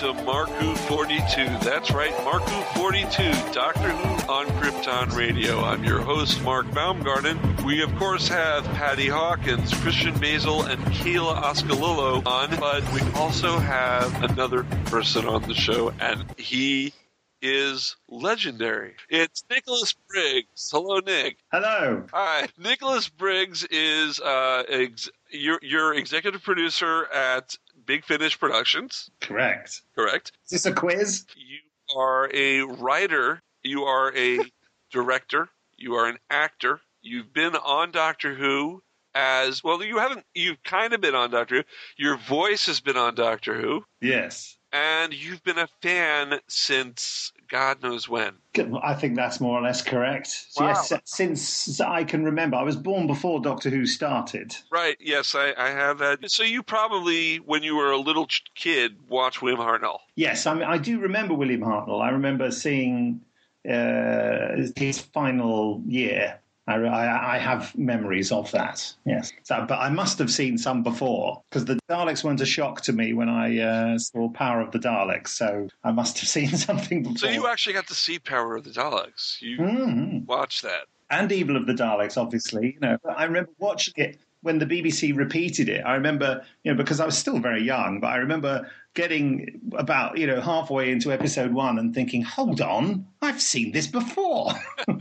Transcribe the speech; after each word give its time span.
To 0.00 0.14
Mark 0.24 0.48
Who 0.48 0.74
42. 0.74 1.44
That's 1.62 1.90
right, 1.90 2.10
Mark 2.24 2.42
Who 2.44 2.80
42, 2.80 3.52
Doctor 3.52 3.90
Who 3.90 4.32
on 4.32 4.46
Krypton 4.46 5.14
Radio. 5.14 5.60
I'm 5.60 5.84
your 5.84 6.00
host, 6.00 6.42
Mark 6.42 6.72
Baumgarten. 6.72 7.38
We, 7.66 7.82
of 7.82 7.94
course, 7.96 8.26
have 8.28 8.64
Patty 8.76 9.08
Hawkins, 9.08 9.74
Christian 9.74 10.18
Mazel, 10.18 10.62
and 10.62 10.82
Kayla 10.86 11.42
Oscalillo 11.42 12.26
on, 12.26 12.48
but 12.58 12.82
we 12.94 13.02
also 13.20 13.58
have 13.58 14.22
another 14.22 14.64
person 14.86 15.26
on 15.26 15.42
the 15.42 15.52
show, 15.54 15.92
and 16.00 16.24
he 16.38 16.94
is 17.42 17.96
legendary. 18.08 18.94
It's 19.10 19.44
Nicholas 19.50 19.94
Briggs. 20.08 20.70
Hello, 20.72 21.00
Nick. 21.00 21.36
Hello. 21.52 22.04
Hi, 22.12 22.48
Nicholas 22.58 23.10
Briggs 23.10 23.64
is 23.70 24.18
uh, 24.18 24.62
ex- 24.66 25.10
your, 25.30 25.58
your 25.60 25.92
executive 25.92 26.42
producer 26.42 27.06
at 27.12 27.54
Big 27.90 28.04
Finish 28.04 28.38
Productions. 28.38 29.10
Correct. 29.20 29.82
Correct. 29.96 30.30
Is 30.44 30.50
this 30.62 30.66
a 30.66 30.72
quiz? 30.72 31.26
You 31.34 31.98
are 31.98 32.30
a 32.32 32.60
writer. 32.60 33.42
You 33.64 33.82
are 33.82 34.14
a 34.16 34.38
director. 34.92 35.48
You 35.76 35.94
are 35.96 36.06
an 36.06 36.18
actor. 36.30 36.80
You've 37.02 37.32
been 37.32 37.56
on 37.56 37.90
Doctor 37.90 38.32
Who 38.32 38.80
as 39.12 39.64
well. 39.64 39.82
You 39.82 39.98
haven't. 39.98 40.24
You've 40.36 40.62
kind 40.62 40.92
of 40.92 41.00
been 41.00 41.16
on 41.16 41.32
Doctor 41.32 41.56
Who. 41.56 41.62
Your 41.96 42.16
voice 42.16 42.66
has 42.66 42.78
been 42.78 42.96
on 42.96 43.16
Doctor 43.16 43.60
Who, 43.60 43.84
Yes. 44.00 44.56
And 44.72 45.12
you've 45.12 45.42
been 45.42 45.58
a 45.58 45.68
fan 45.82 46.38
since 46.48 47.32
God 47.48 47.82
knows 47.82 48.08
when. 48.08 48.34
I 48.82 48.94
think 48.94 49.16
that's 49.16 49.40
more 49.40 49.58
or 49.58 49.62
less 49.62 49.82
correct. 49.82 50.46
Wow. 50.56 50.68
Yes, 50.68 50.92
since 51.04 51.80
I 51.80 52.04
can 52.04 52.24
remember. 52.24 52.56
I 52.56 52.62
was 52.62 52.76
born 52.76 53.06
before 53.06 53.40
Doctor 53.40 53.70
Who 53.70 53.86
started. 53.86 54.54
Right? 54.70 54.96
Yes, 55.00 55.34
I, 55.34 55.52
I 55.56 55.70
have 55.70 55.98
that. 55.98 56.30
So 56.30 56.42
you 56.42 56.62
probably, 56.62 57.36
when 57.38 57.62
you 57.62 57.76
were 57.76 57.90
a 57.90 57.98
little 57.98 58.28
kid, 58.54 58.96
watched 59.08 59.42
William 59.42 59.60
Hartnell. 59.60 59.98
Yes, 60.14 60.46
I, 60.46 60.54
mean, 60.54 60.64
I 60.64 60.78
do 60.78 61.00
remember 61.00 61.34
William 61.34 61.62
Hartnell. 61.62 62.02
I 62.02 62.10
remember 62.10 62.50
seeing 62.50 63.22
uh, 63.68 64.56
his 64.76 64.98
final 64.98 65.82
year. 65.86 66.39
I, 66.70 66.76
I, 66.84 67.34
I 67.34 67.38
have 67.38 67.76
memories 67.76 68.30
of 68.32 68.50
that. 68.52 68.94
Yes, 69.04 69.32
so, 69.42 69.64
but 69.68 69.78
I 69.78 69.88
must 69.90 70.18
have 70.18 70.30
seen 70.30 70.56
some 70.58 70.82
before 70.82 71.42
because 71.50 71.64
the 71.64 71.78
Daleks 71.90 72.22
weren't 72.24 72.40
a 72.40 72.46
shock 72.46 72.80
to 72.82 72.92
me 72.92 73.12
when 73.12 73.28
I 73.28 73.58
uh, 73.60 73.98
saw 73.98 74.28
Power 74.30 74.60
of 74.60 74.70
the 74.72 74.78
Daleks. 74.78 75.28
So 75.28 75.68
I 75.84 75.90
must 75.92 76.18
have 76.20 76.28
seen 76.36 76.48
something 76.50 77.02
before. 77.02 77.16
So 77.18 77.28
you 77.28 77.46
actually 77.48 77.74
got 77.74 77.86
to 77.88 77.94
see 77.94 78.18
Power 78.18 78.56
of 78.56 78.64
the 78.64 78.70
Daleks. 78.70 79.40
You 79.42 79.58
Mhm. 79.58 80.26
watched 80.26 80.62
that. 80.62 80.84
and 81.10 81.30
Evil 81.32 81.56
of 81.56 81.66
the 81.66 81.74
Daleks, 81.74 82.16
obviously. 82.16 82.74
You 82.74 82.80
know, 82.80 82.96
But 83.02 83.18
I 83.18 83.24
remember 83.24 83.50
watching 83.58 83.94
it 83.96 84.20
when 84.42 84.58
the 84.58 84.64
BBC 84.66 85.12
repeated 85.16 85.68
it. 85.68 85.82
I 85.84 85.94
remember, 85.94 86.42
you 86.64 86.70
know, 86.72 86.76
because 86.78 86.98
I 87.00 87.04
was 87.04 87.18
still 87.18 87.40
very 87.40 87.62
young, 87.62 88.00
but 88.00 88.06
I 88.08 88.16
remember 88.16 88.70
getting 88.94 89.60
about, 89.76 90.16
you 90.18 90.26
know, 90.26 90.40
halfway 90.40 90.90
into 90.90 91.12
episode 91.12 91.52
one 91.52 91.78
and 91.78 91.94
thinking, 91.94 92.22
"Hold 92.22 92.60
on, 92.60 93.06
I've 93.20 93.40
seen 93.42 93.72
this 93.72 93.86
before." 93.86 94.52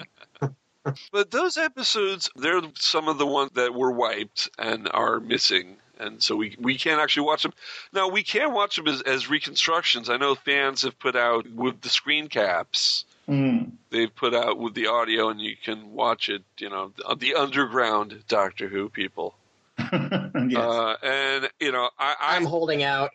But 1.11 1.31
those 1.31 1.57
episodes, 1.57 2.29
they're 2.35 2.61
some 2.75 3.07
of 3.07 3.17
the 3.17 3.25
ones 3.27 3.51
that 3.55 3.73
were 3.73 3.91
wiped 3.91 4.49
and 4.57 4.89
are 4.93 5.19
missing. 5.19 5.77
And 5.99 6.23
so 6.23 6.35
we, 6.35 6.55
we 6.59 6.77
can't 6.77 7.01
actually 7.01 7.25
watch 7.25 7.43
them. 7.43 7.51
Now, 7.91 8.07
we 8.07 8.23
can 8.23 8.53
watch 8.53 8.77
them 8.77 8.87
as, 8.87 9.01
as 9.01 9.29
reconstructions. 9.29 10.09
I 10.09 10.15
know 10.17 10.33
fans 10.35 10.83
have 10.83 10.97
put 10.97 11.15
out 11.17 11.49
with 11.51 11.81
the 11.81 11.89
screen 11.89 12.27
caps, 12.27 13.05
Mm. 13.27 13.73
they've 13.91 14.15
put 14.15 14.33
out 14.33 14.57
with 14.57 14.73
the 14.73 14.87
audio, 14.87 15.29
and 15.29 15.39
you 15.39 15.55
can 15.55 15.91
watch 15.93 16.29
it, 16.29 16.41
you 16.57 16.67
know, 16.67 16.91
the, 16.97 17.15
the 17.15 17.35
underground 17.35 18.23
Doctor 18.27 18.67
Who 18.67 18.89
people. 18.89 19.35
yes. 19.77 20.55
Uh, 20.57 20.95
and, 21.03 21.49
you 21.59 21.71
know, 21.71 21.91
I, 21.99 22.15
I'm 22.19 22.45
holding 22.45 22.81
out. 22.81 23.11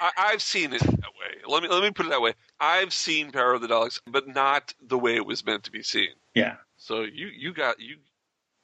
I, 0.00 0.10
I've 0.16 0.40
seen 0.40 0.72
it 0.72 0.80
that 0.80 0.90
way. 0.90 1.34
Let 1.46 1.62
me, 1.62 1.68
let 1.68 1.82
me 1.82 1.90
put 1.90 2.06
it 2.06 2.08
that 2.10 2.22
way. 2.22 2.32
I've 2.58 2.94
seen 2.94 3.30
Power 3.30 3.52
of 3.54 3.60
the 3.60 3.68
Daleks, 3.68 4.00
but 4.06 4.26
not 4.26 4.72
the 4.86 4.98
way 4.98 5.16
it 5.16 5.26
was 5.26 5.44
meant 5.44 5.64
to 5.64 5.70
be 5.70 5.82
seen. 5.82 6.10
yeah. 6.34 6.56
So 6.78 7.02
you, 7.02 7.26
you 7.26 7.52
got, 7.52 7.80
you 7.80 7.96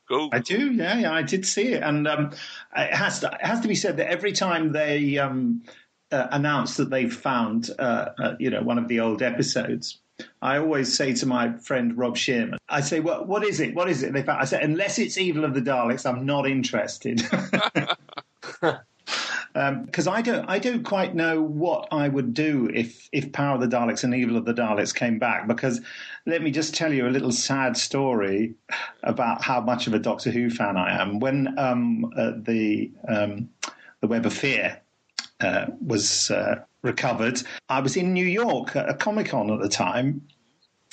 go. 0.08 0.28
I 0.32 0.38
do, 0.38 0.72
yeah, 0.72 0.98
yeah, 0.98 1.12
I 1.12 1.22
did 1.22 1.44
see 1.44 1.72
it, 1.72 1.82
and 1.82 2.06
um, 2.06 2.30
it 2.76 2.94
has 2.94 3.20
to 3.20 3.32
it 3.32 3.44
has 3.44 3.60
to 3.60 3.68
be 3.68 3.74
said 3.74 3.96
that 3.96 4.08
every 4.08 4.32
time 4.32 4.72
they 4.72 5.18
um, 5.18 5.62
uh, 6.12 6.28
announce 6.30 6.76
that 6.76 6.90
they've 6.90 7.12
found, 7.12 7.70
uh, 7.78 8.10
uh, 8.18 8.34
you 8.38 8.50
know, 8.50 8.62
one 8.62 8.78
of 8.78 8.88
the 8.88 9.00
old 9.00 9.20
episodes, 9.20 9.98
I 10.40 10.58
always 10.58 10.96
say 10.96 11.12
to 11.14 11.26
my 11.26 11.54
friend 11.54 11.98
Rob 11.98 12.16
Shearman, 12.16 12.58
I 12.68 12.80
say, 12.82 13.00
"Well, 13.00 13.24
what 13.24 13.44
is 13.44 13.58
it? 13.58 13.74
What 13.74 13.90
is 13.90 14.02
it?" 14.04 14.12
They 14.12 14.22
found. 14.22 14.40
I 14.40 14.44
said, 14.44 14.62
"Unless 14.62 14.98
it's 15.00 15.18
Evil 15.18 15.44
of 15.44 15.54
the 15.54 15.62
Daleks, 15.62 16.06
I'm 16.06 16.24
not 16.24 16.46
interested." 16.46 17.22
Because 19.54 20.08
I 20.08 20.20
don't, 20.20 20.44
I 20.48 20.58
don't 20.58 20.82
quite 20.82 21.14
know 21.14 21.40
what 21.40 21.86
I 21.92 22.08
would 22.08 22.34
do 22.34 22.68
if 22.74 23.08
if 23.12 23.30
Power 23.30 23.54
of 23.54 23.60
the 23.60 23.68
Daleks 23.68 24.02
and 24.02 24.12
Evil 24.12 24.36
of 24.36 24.44
the 24.44 24.52
Daleks 24.52 24.92
came 24.92 25.20
back. 25.20 25.46
Because 25.46 25.80
let 26.26 26.42
me 26.42 26.50
just 26.50 26.74
tell 26.74 26.92
you 26.92 27.06
a 27.06 27.10
little 27.10 27.30
sad 27.30 27.76
story 27.76 28.54
about 29.04 29.42
how 29.42 29.60
much 29.60 29.86
of 29.86 29.94
a 29.94 30.00
Doctor 30.00 30.32
Who 30.32 30.50
fan 30.50 30.76
I 30.76 31.00
am. 31.00 31.20
When 31.20 31.56
um, 31.56 32.12
uh, 32.16 32.32
the 32.36 32.90
um, 33.06 33.48
the 34.00 34.08
Web 34.08 34.26
of 34.26 34.32
Fear 34.32 34.80
uh, 35.38 35.66
was 35.80 36.32
uh, 36.32 36.56
recovered, 36.82 37.40
I 37.68 37.78
was 37.78 37.96
in 37.96 38.12
New 38.12 38.26
York 38.26 38.74
at 38.74 38.88
a 38.88 38.94
Comic 38.94 39.28
Con 39.28 39.52
at 39.52 39.60
the 39.60 39.68
time, 39.68 40.20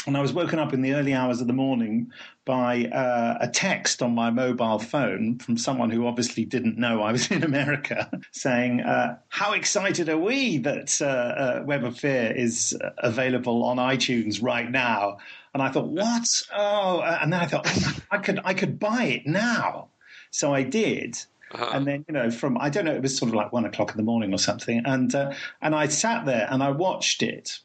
and 0.08 0.18
I 0.18 0.22
was 0.22 0.34
woken 0.34 0.60
up 0.60 0.74
in 0.74 0.82
the 0.82 0.94
early 0.94 1.14
hours 1.14 1.42
of 1.42 1.48
the 1.48 1.54
morning 1.54 2.12
by 2.46 2.86
uh, 2.86 3.38
a 3.40 3.48
text 3.48 4.02
on 4.02 4.16
my 4.16 4.32
mobile 4.32 4.80
phone 4.80 5.38
from 5.38 5.58
someone 5.58 5.92
who 5.92 6.08
obviously 6.08 6.44
didn't 6.44 6.78
know 6.78 7.04
I 7.04 7.12
was 7.12 7.30
in 7.32 7.44
America, 7.44 8.10
saying, 8.32 8.82
uh, 8.82 9.18
"How 9.30 9.54
excited 9.54 10.10
are 10.10 10.18
we 10.18 10.58
that 10.60 11.00
uh, 11.02 11.06
uh, 11.06 11.64
Web 11.66 11.84
of 11.84 11.98
Fear 11.98 12.34
is 12.36 12.78
uh, 12.82 12.90
available 13.00 13.64
on 13.64 13.78
iTunes 13.78 14.42
right 14.42 14.70
now?" 14.70 15.18
And 15.54 15.62
I 15.62 15.70
thought, 15.70 15.88
"What? 15.88 16.28
Oh!" 16.56 17.02
And 17.02 17.32
then 17.32 17.42
I 17.42 17.46
thought, 17.46 17.68
oh, 17.68 17.96
"I 18.10 18.18
could, 18.18 18.40
I 18.44 18.54
could 18.54 18.80
buy 18.80 19.04
it 19.04 19.28
now." 19.28 19.90
So 20.32 20.54
I 20.54 20.64
did. 20.64 21.18
Uh-huh. 21.54 21.70
And 21.74 21.86
then, 21.86 22.06
you 22.08 22.14
know, 22.14 22.32
from 22.32 22.58
I 22.60 22.70
don't 22.70 22.86
know, 22.86 22.96
it 22.96 23.02
was 23.02 23.18
sort 23.18 23.30
of 23.30 23.36
like 23.36 23.52
one 23.52 23.66
o'clock 23.66 23.92
in 23.92 23.98
the 23.98 24.04
morning 24.04 24.34
or 24.34 24.38
something, 24.38 24.82
and 24.86 25.14
uh, 25.14 25.34
and 25.62 25.76
I 25.76 25.88
sat 25.88 26.26
there 26.26 26.48
and 26.50 26.64
I 26.64 26.72
watched 26.72 27.22
it, 27.22 27.60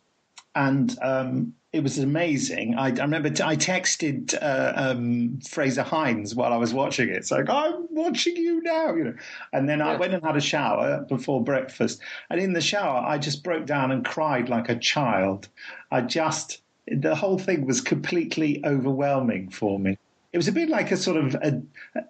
and 0.54 0.96
um, 1.00 1.54
it 1.76 1.82
was 1.82 1.98
amazing. 1.98 2.74
I, 2.74 2.86
I 2.88 3.02
remember 3.02 3.30
t- 3.30 3.42
I 3.42 3.54
texted 3.54 4.34
uh, 4.40 4.72
um, 4.74 5.38
Frazer 5.40 5.82
Hines 5.82 6.34
while 6.34 6.52
I 6.52 6.56
was 6.56 6.72
watching 6.72 7.08
it, 7.08 7.26
saying, 7.26 7.48
"I'm 7.48 7.86
watching 7.90 8.36
you 8.36 8.62
now," 8.62 8.94
you 8.94 9.04
know. 9.04 9.14
And 9.52 9.68
then 9.68 9.82
I 9.82 9.96
went 9.96 10.14
and 10.14 10.24
had 10.24 10.36
a 10.36 10.40
shower 10.40 11.04
before 11.08 11.44
breakfast, 11.44 12.00
and 12.30 12.40
in 12.40 12.54
the 12.54 12.60
shower, 12.60 13.04
I 13.06 13.18
just 13.18 13.44
broke 13.44 13.66
down 13.66 13.92
and 13.92 14.04
cried 14.04 14.48
like 14.48 14.68
a 14.68 14.76
child. 14.76 15.48
I 15.90 16.00
just 16.00 16.62
the 16.88 17.14
whole 17.14 17.38
thing 17.38 17.66
was 17.66 17.80
completely 17.80 18.64
overwhelming 18.64 19.50
for 19.50 19.78
me. 19.78 19.98
It 20.32 20.38
was 20.38 20.48
a 20.48 20.52
bit 20.52 20.68
like 20.68 20.90
a 20.90 20.96
sort 20.96 21.16
of 21.16 21.34
a, 21.36 21.62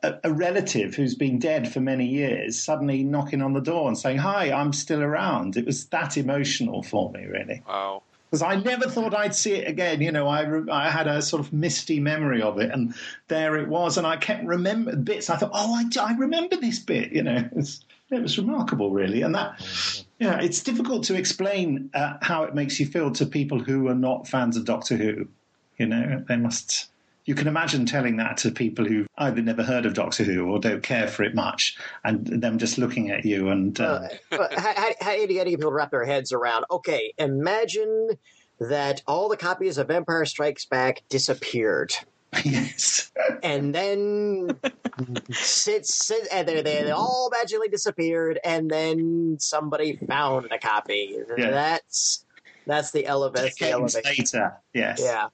a, 0.02 0.14
a 0.24 0.32
relative 0.32 0.94
who's 0.94 1.14
been 1.14 1.38
dead 1.38 1.72
for 1.72 1.80
many 1.80 2.06
years 2.06 2.58
suddenly 2.58 3.04
knocking 3.04 3.40
on 3.40 3.52
the 3.52 3.60
door 3.60 3.88
and 3.88 3.98
saying, 3.98 4.18
"Hi, 4.18 4.52
I'm 4.52 4.72
still 4.72 5.02
around." 5.02 5.56
It 5.56 5.66
was 5.66 5.86
that 5.86 6.16
emotional 6.16 6.82
for 6.82 7.10
me, 7.12 7.24
really 7.26 7.62
Wow. 7.66 8.02
Because 8.36 8.56
I 8.56 8.62
never 8.62 8.88
thought 8.88 9.14
I'd 9.14 9.34
see 9.34 9.54
it 9.54 9.66
again. 9.68 10.02
You 10.02 10.12
know, 10.12 10.28
I 10.28 10.44
I 10.70 10.90
had 10.90 11.06
a 11.06 11.22
sort 11.22 11.40
of 11.40 11.52
misty 11.52 12.00
memory 12.00 12.42
of 12.42 12.58
it, 12.58 12.70
and 12.70 12.94
there 13.28 13.56
it 13.56 13.68
was, 13.68 13.96
and 13.96 14.06
I 14.06 14.16
kept 14.16 14.44
remember 14.44 14.94
bits. 14.94 15.30
I 15.30 15.36
thought, 15.36 15.52
oh, 15.54 15.74
I, 15.74 15.84
I 16.00 16.14
remember 16.16 16.56
this 16.56 16.78
bit. 16.78 17.12
You 17.12 17.22
know, 17.22 17.36
it 17.36 17.52
was, 17.54 17.84
it 18.10 18.22
was 18.22 18.36
remarkable, 18.36 18.90
really, 18.90 19.22
and 19.22 19.34
that. 19.34 19.60
Yeah, 20.18 20.40
it's 20.40 20.62
difficult 20.62 21.04
to 21.04 21.14
explain 21.14 21.90
uh, 21.94 22.14
how 22.20 22.42
it 22.44 22.54
makes 22.54 22.78
you 22.78 22.86
feel 22.86 23.10
to 23.12 23.26
people 23.26 23.58
who 23.58 23.88
are 23.88 23.94
not 23.94 24.28
fans 24.28 24.56
of 24.56 24.64
Doctor 24.64 24.96
Who. 24.96 25.28
You 25.78 25.86
know, 25.86 26.24
they 26.28 26.36
must. 26.36 26.88
You 27.26 27.34
can 27.34 27.48
imagine 27.48 27.86
telling 27.86 28.16
that 28.16 28.36
to 28.38 28.52
people 28.52 28.84
who've 28.84 29.08
either 29.18 29.42
never 29.42 29.64
heard 29.64 29.84
of 29.84 29.94
Doctor 29.94 30.22
Who 30.22 30.48
or 30.48 30.60
don't 30.60 30.82
care 30.82 31.08
for 31.08 31.24
it 31.24 31.34
much, 31.34 31.76
and 32.04 32.24
them 32.24 32.56
just 32.56 32.78
looking 32.78 33.10
at 33.10 33.24
you 33.24 33.48
and. 33.48 33.78
Uh, 33.80 34.08
Uh, 34.30 34.48
how, 34.56 34.92
how, 35.00 35.12
do 35.12 35.20
you 35.20 35.26
get 35.28 35.46
people 35.46 35.70
to 35.70 35.74
wrap 35.74 35.90
their 35.90 36.04
heads 36.04 36.32
around? 36.32 36.64
Okay, 36.70 37.12
imagine 37.18 38.10
that 38.60 39.02
all 39.06 39.28
the 39.28 39.36
copies 39.36 39.76
of 39.76 39.90
Empire 39.90 40.24
Strikes 40.24 40.66
Back 40.66 41.02
disappeared. 41.08 41.92
yes. 42.44 43.10
and 43.42 43.74
then 43.74 44.50
sit, 45.30 45.86
sit, 45.86 46.28
and 46.32 46.46
they 46.46 46.62
they 46.62 46.90
all 46.90 47.30
magically 47.32 47.68
disappeared, 47.68 48.38
and 48.44 48.70
then 48.70 49.36
somebody 49.40 49.96
found 50.08 50.52
a 50.52 50.58
copy. 50.58 51.16
Yeah. 51.36 51.50
That's 51.50 52.24
that's 52.66 52.90
the 52.90 53.06
elevator. 53.06 53.46
The 53.46 53.50
Decades 53.50 53.94
later, 53.94 54.56
yes. 54.74 55.00
Yeah, 55.02 55.28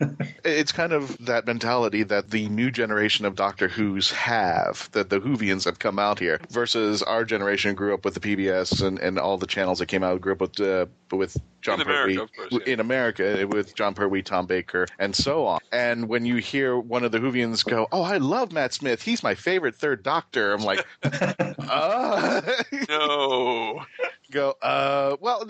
It's 0.44 0.72
kind 0.72 0.92
of 0.92 1.18
that 1.26 1.46
mentality 1.46 2.04
that 2.04 2.30
the 2.30 2.48
new 2.48 2.70
generation 2.70 3.26
of 3.26 3.34
Doctor 3.34 3.68
Who's 3.68 4.10
have, 4.12 4.88
that 4.92 5.10
the 5.10 5.20
Whovians 5.20 5.64
have 5.64 5.78
come 5.78 5.98
out 5.98 6.18
here, 6.18 6.40
versus 6.50 7.02
our 7.02 7.24
generation 7.24 7.74
grew 7.74 7.92
up 7.92 8.04
with 8.04 8.14
the 8.14 8.20
PBS 8.20 8.80
and, 8.80 8.98
and 9.00 9.18
all 9.18 9.36
the 9.36 9.46
channels 9.46 9.80
that 9.80 9.86
came 9.86 10.02
out, 10.02 10.20
grew 10.20 10.32
up 10.32 10.40
with, 10.40 10.58
uh, 10.60 10.86
with 11.10 11.36
Jon 11.60 11.80
In 11.80 11.86
Pertwee. 11.86 12.14
America, 12.14 12.32
course, 12.48 12.62
yeah. 12.66 12.72
In 12.72 12.80
America, 12.80 13.46
with 13.48 13.74
Jon 13.74 13.94
Pertwee, 13.94 14.22
Tom 14.22 14.46
Baker, 14.46 14.86
and 14.98 15.14
so 15.14 15.44
on. 15.44 15.60
And 15.72 16.08
when 16.08 16.24
you 16.24 16.36
hear 16.36 16.78
one 16.78 17.04
of 17.04 17.12
the 17.12 17.18
Whovians 17.18 17.64
go, 17.64 17.88
Oh, 17.92 18.02
I 18.02 18.18
love 18.18 18.52
Matt 18.52 18.72
Smith. 18.72 19.02
He's 19.02 19.22
my 19.22 19.34
favorite 19.34 19.74
third 19.74 20.02
Doctor. 20.02 20.54
I'm 20.54 20.62
like, 20.62 20.86
uh, 21.02 22.40
No. 22.88 23.82
go, 24.30 24.54
uh, 24.62 25.16
well, 25.20 25.46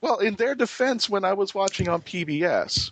well, 0.00 0.18
in 0.18 0.34
their 0.34 0.54
defense, 0.54 1.08
when 1.08 1.24
I 1.24 1.32
was 1.32 1.54
watching 1.54 1.88
on 1.88 2.02
PBS, 2.02 2.90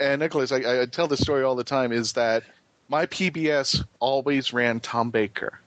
and 0.00 0.20
Nicholas, 0.20 0.50
I, 0.50 0.82
I 0.82 0.86
tell 0.86 1.06
this 1.06 1.20
story 1.20 1.44
all 1.44 1.54
the 1.54 1.64
time, 1.64 1.92
is 1.92 2.12
that 2.14 2.42
my 2.88 3.06
PBS 3.06 3.84
always 4.00 4.52
ran 4.52 4.80
Tom 4.80 5.10
Baker. 5.10 5.60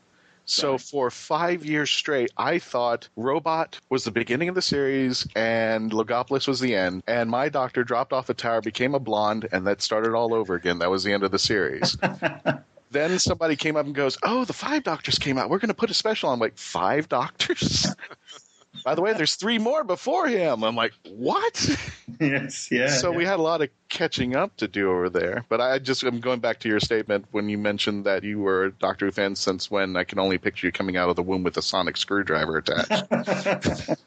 So 0.46 0.78
for 0.78 1.10
five 1.10 1.66
years 1.66 1.90
straight, 1.90 2.32
I 2.36 2.60
thought 2.60 3.08
Robot 3.16 3.80
was 3.90 4.04
the 4.04 4.12
beginning 4.12 4.50
of 4.50 4.56
the 4.56 4.62
series 4.62 5.26
and 5.36 5.92
Logopolis 5.92 6.48
was 6.48 6.60
the 6.60 6.76
end. 6.76 7.02
And 7.08 7.30
my 7.30 7.48
doctor 7.48 7.84
dropped 7.86 8.12
off 8.12 8.28
the 8.28 8.34
tower, 8.34 8.62
became 8.62 8.94
a 8.94 9.00
blonde, 9.00 9.48
and 9.54 9.66
that 9.68 9.82
started 9.82 10.14
all 10.14 10.34
over 10.34 10.56
again. 10.56 10.80
That 10.80 10.90
was 10.90 11.04
the 11.06 11.14
end 11.14 11.24
of 11.24 11.32
the 11.32 11.40
series. 11.40 11.96
then 12.92 13.20
somebody 13.20 13.56
came 13.56 13.78
up 13.78 13.86
and 13.86 13.96
goes, 13.96 14.18
"Oh, 14.24 14.44
the 14.44 14.54
five 14.54 14.84
doctors 14.84 15.18
came 15.18 15.38
out. 15.38 15.50
We're 15.50 15.60
going 15.60 15.70
to 15.70 15.74
put 15.74 15.90
a 15.92 15.94
special." 15.94 16.30
I'm 16.30 16.40
like, 16.40 16.58
five 16.58 17.08
doctors? 17.08 17.88
By 18.84 18.96
the 18.96 19.02
way, 19.02 19.14
there's 19.14 19.36
three 19.36 19.60
more 19.60 19.84
before 19.84 20.28
him. 20.28 20.64
I'm 20.64 20.76
like, 20.76 20.94
what? 21.08 21.78
yes, 22.20 22.70
yeah. 22.72 22.88
so 22.88 23.12
yeah. 23.12 23.18
we 23.18 23.26
had 23.26 23.40
a 23.40 23.42
lot 23.42 23.62
of 23.62 23.70
catching 23.90 24.36
up 24.36 24.56
to 24.58 24.68
do 24.68 24.92
over 24.92 25.10
there. 25.10 25.46
But 25.48 25.62
I 25.62 25.80
just 25.80 26.04
I'm 26.04 26.20
going 26.20 26.40
back 26.40 26.60
to 26.62 26.70
your 26.70 26.80
statement 26.80 27.26
when 27.32 27.50
you 27.50 27.58
mentioned 27.58 28.06
that 28.06 28.24
you 28.24 28.40
were 28.40 28.66
a 28.66 28.72
Doctor 28.72 29.06
Who 29.06 29.12
fan 29.12 29.36
since 29.36 29.70
when 29.70 29.96
I 29.96 30.04
can 30.04 30.20
only 30.20 30.38
picture 30.38 30.68
you 30.68 30.72
coming 30.72 30.98
out 30.98 31.10
of 31.10 31.16
the 31.16 31.24
womb 31.24 31.44
with 31.44 31.58
a 31.58 31.62
sonic 31.62 31.98
screwdriver 31.98 32.58
attached. 32.58 33.04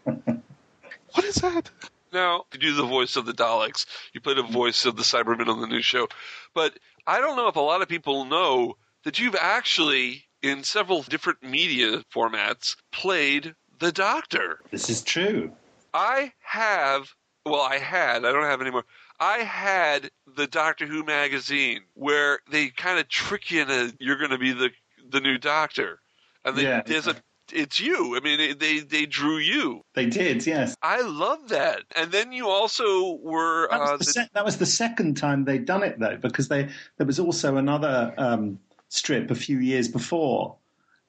what 0.05 1.25
is 1.25 1.37
that? 1.37 1.71
Now, 2.13 2.45
you 2.53 2.59
do 2.59 2.75
the 2.75 2.87
voice 2.87 3.17
of 3.17 3.27
the 3.27 3.33
Daleks. 3.33 3.87
You 4.13 4.21
play 4.21 4.35
the 4.35 4.43
voice 4.43 4.85
of 4.85 4.97
the 4.97 5.03
Cybermen 5.03 5.49
on 5.49 5.61
the 5.61 5.67
new 5.67 5.83
show. 5.83 6.09
But 6.55 6.79
I 7.07 7.21
don't 7.21 7.37
know 7.37 7.49
if 7.49 7.57
a 7.57 7.61
lot 7.61 7.83
of 7.83 7.89
people 7.89 8.25
know 8.25 8.77
that 9.05 9.19
you've 9.19 9.37
actually, 9.37 10.25
in 10.43 10.65
several 10.65 11.03
different 11.03 11.43
media 11.43 12.03
formats, 12.15 12.77
played 12.91 13.55
the 13.79 13.93
Doctor. 13.93 14.61
This 14.71 14.89
is 14.91 15.03
true. 15.03 15.53
I 15.95 16.33
have, 16.43 17.09
well, 17.45 17.63
I 17.63 17.79
had, 17.79 18.25
I 18.25 18.33
don't 18.33 18.45
have 18.45 18.61
anymore. 18.61 18.85
I 19.19 19.39
had 19.39 20.11
the 20.37 20.47
Doctor 20.47 20.87
Who 20.87 21.05
magazine 21.05 21.81
where 21.95 22.41
they 22.51 22.69
kind 22.69 22.99
of 22.99 23.09
trick 23.09 23.51
you 23.51 23.63
into 23.63 23.95
you're 23.99 24.19
going 24.19 24.31
to 24.31 24.39
be 24.39 24.53
the 24.53 24.71
the 25.09 25.21
new 25.21 25.39
Doctor, 25.39 26.01
and 26.45 26.57
they, 26.57 26.65
Yeah. 26.65 26.83
there's 26.85 27.07
a 27.07 27.17
it's 27.53 27.79
you. 27.79 28.17
I 28.17 28.21
mean, 28.21 28.59
they 28.59 28.81
they 28.81 29.07
drew 29.07 29.39
you. 29.39 29.83
They 29.95 30.07
did, 30.07 30.45
yes. 30.47 30.77
I 30.83 31.01
love 31.03 31.49
that. 31.49 31.83
And 31.95 32.11
then 32.11 32.33
you 32.33 32.49
also 32.49 33.19
were 33.23 33.69
That 33.71 33.81
was, 33.81 33.91
uh, 33.91 33.97
the 33.99 34.05
se- 34.05 34.29
that 34.35 34.45
was 34.45 34.59
the 34.59 34.67
second 34.67 35.17
time 35.17 35.45
they'd 35.45 35.65
done 35.65 35.85
it, 35.85 35.99
though, 35.99 36.17
because 36.17 36.49
they 36.49 36.69
there 36.99 37.07
was 37.07 37.21
also 37.21 37.57
another 37.57 38.13
um, 38.19 38.59
strip 38.89 39.31
a 39.31 39.35
few 39.37 39.59
years 39.59 39.87
before 39.89 40.57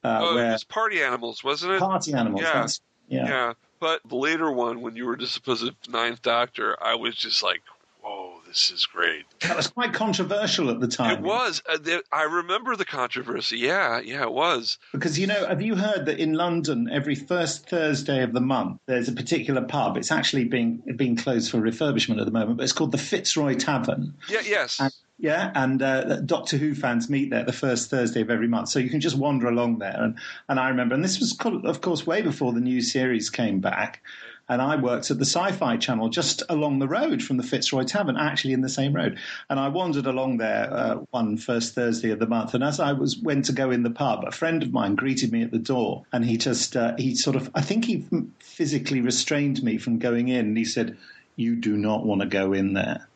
uh, 0.04 0.20
oh, 0.22 0.38
it 0.38 0.52
was 0.52 0.64
Party 0.64 1.02
Animals, 1.02 1.44
wasn't 1.44 1.74
it? 1.74 1.80
Party 1.80 2.14
Animals. 2.14 2.42
Yeah. 2.42 2.68
yeah. 3.08 3.28
yeah. 3.28 3.54
But 3.80 4.02
the 4.08 4.16
later 4.16 4.52
one, 4.52 4.82
when 4.82 4.96
you 4.96 5.06
were 5.06 5.16
the 5.16 5.28
supposed 5.28 5.72
to 5.84 5.92
Ninth 5.92 6.22
Doctor, 6.22 6.82
I 6.82 6.96
was 6.96 7.16
just 7.16 7.44
like, 7.44 7.62
whoa, 8.02 8.37
this 8.58 8.72
is 8.72 8.86
great. 8.88 9.24
That 9.42 9.56
was 9.56 9.68
quite 9.68 9.94
controversial 9.94 10.72
at 10.72 10.80
the 10.80 10.88
time. 10.88 11.20
It 11.20 11.22
was. 11.22 11.62
Uh, 11.70 12.00
I 12.12 12.24
remember 12.24 12.76
the 12.76 12.86
controversy. 12.86 13.60
Yeah, 13.60 14.00
yeah, 14.00 14.24
it 14.24 14.34
was. 14.34 14.80
Because, 14.94 15.20
you 15.20 15.28
know, 15.28 15.46
have 15.46 15.62
you 15.62 15.76
heard 15.76 16.08
that 16.08 16.18
in 16.20 16.34
London, 16.34 16.90
every 16.92 17.14
first 17.14 17.70
Thursday 17.70 18.24
of 18.24 18.34
the 18.34 18.42
month, 18.42 18.80
there's 18.88 19.08
a 19.08 19.14
particular 19.14 19.62
pub? 19.62 19.96
It's 19.96 20.12
actually 20.12 20.46
being, 20.46 20.82
being 20.96 21.16
closed 21.16 21.52
for 21.52 21.60
refurbishment 21.60 22.20
at 22.20 22.26
the 22.26 22.32
moment, 22.32 22.58
but 22.58 22.64
it's 22.64 22.74
called 22.74 22.92
the 22.92 22.98
Fitzroy 22.98 23.54
Tavern. 23.54 24.16
Yeah, 24.28 24.42
yes. 24.44 24.80
And, 24.80 24.92
yeah, 25.20 25.52
and 25.54 25.82
uh, 25.84 26.22
Doctor 26.22 26.58
Who 26.58 26.74
fans 26.74 27.12
meet 27.12 27.30
there 27.30 27.44
the 27.44 27.54
first 27.54 27.92
Thursday 27.92 28.22
of 28.22 28.32
every 28.32 28.48
month, 28.48 28.70
so 28.70 28.80
you 28.80 28.90
can 28.90 29.02
just 29.02 29.18
wander 29.18 29.48
along 29.48 29.80
there. 29.80 29.96
And 30.00 30.16
and 30.48 30.60
I 30.60 30.70
remember, 30.70 30.94
and 30.94 31.04
this 31.04 31.20
was 31.20 31.36
of 31.44 31.82
course 31.82 32.06
way 32.06 32.22
before 32.22 32.54
the 32.54 32.60
new 32.60 32.82
series 32.82 33.32
came 33.32 33.60
back, 33.60 34.04
and 34.50 34.62
I 34.62 34.76
worked 34.76 35.12
at 35.12 35.18
the 35.18 35.26
Sci-Fi 35.26 35.78
Channel 35.78 36.10
just 36.10 36.44
along 36.50 36.80
the 36.80 36.88
road 36.88 37.22
from 37.22 37.38
the 37.38 37.44
Fitzroy 37.44 37.84
Tavern, 37.84 38.18
actually 38.18 38.54
in 38.54 38.62
the 38.62 38.70
same 38.70 38.94
road. 38.94 39.20
And 39.50 39.60
I 39.60 39.68
wandered 39.68 40.06
along 40.06 40.38
there 40.38 40.72
uh, 40.72 40.96
one 41.12 41.38
first 41.38 41.76
Thursday 41.76 42.12
of 42.12 42.20
the 42.20 42.28
month, 42.28 42.54
and 42.54 42.64
as 42.64 42.80
I 42.80 42.94
was 42.94 43.18
went 43.18 43.46
to 43.46 43.54
go 43.54 43.72
in 43.72 43.84
the 43.84 43.90
pub, 43.90 44.24
a 44.26 44.32
friend 44.32 44.64
of 44.64 44.72
mine 44.72 44.96
greeted 44.96 45.32
me 45.32 45.44
at 45.44 45.52
the 45.52 45.60
door, 45.60 46.06
and 46.12 46.26
he 46.26 46.38
just 46.38 46.76
uh, 46.76 46.96
he 46.98 47.16
sort 47.16 47.36
of 47.36 47.50
I 47.56 47.62
think 47.62 47.86
he 47.86 48.06
physically 48.40 49.02
restrained 49.02 49.64
me 49.64 49.78
from 49.78 50.00
going 50.00 50.28
in, 50.28 50.48
and 50.48 50.58
he 50.58 50.66
said, 50.66 50.98
"You 51.36 51.56
do 51.56 51.78
not 51.78 52.06
want 52.06 52.22
to 52.22 52.28
go 52.28 52.54
in 52.54 52.74
there." 52.74 53.08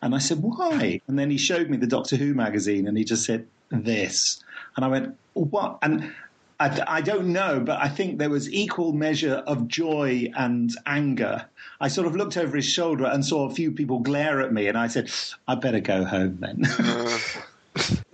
And 0.00 0.14
I 0.14 0.18
said, 0.18 0.42
why? 0.42 1.00
And 1.08 1.18
then 1.18 1.30
he 1.30 1.38
showed 1.38 1.68
me 1.68 1.76
the 1.76 1.86
Doctor 1.86 2.14
Who 2.14 2.32
magazine 2.32 2.86
and 2.86 2.96
he 2.96 3.02
just 3.02 3.24
said, 3.24 3.46
this. 3.70 4.42
And 4.76 4.84
I 4.84 4.88
went, 4.88 5.16
what? 5.34 5.78
And 5.82 6.12
I, 6.60 6.82
I 6.86 7.00
don't 7.00 7.32
know, 7.32 7.60
but 7.60 7.78
I 7.80 7.88
think 7.88 8.18
there 8.18 8.30
was 8.30 8.52
equal 8.52 8.92
measure 8.92 9.44
of 9.46 9.68
joy 9.68 10.32
and 10.36 10.72
anger. 10.86 11.46
I 11.80 11.88
sort 11.88 12.06
of 12.06 12.16
looked 12.16 12.36
over 12.36 12.56
his 12.56 12.68
shoulder 12.68 13.04
and 13.04 13.24
saw 13.24 13.48
a 13.48 13.54
few 13.54 13.70
people 13.70 14.00
glare 14.00 14.40
at 14.40 14.52
me, 14.52 14.66
and 14.66 14.76
I 14.76 14.88
said, 14.88 15.10
I 15.46 15.54
better 15.54 15.80
go 15.80 16.04
home 16.04 16.38
then. 16.40 16.64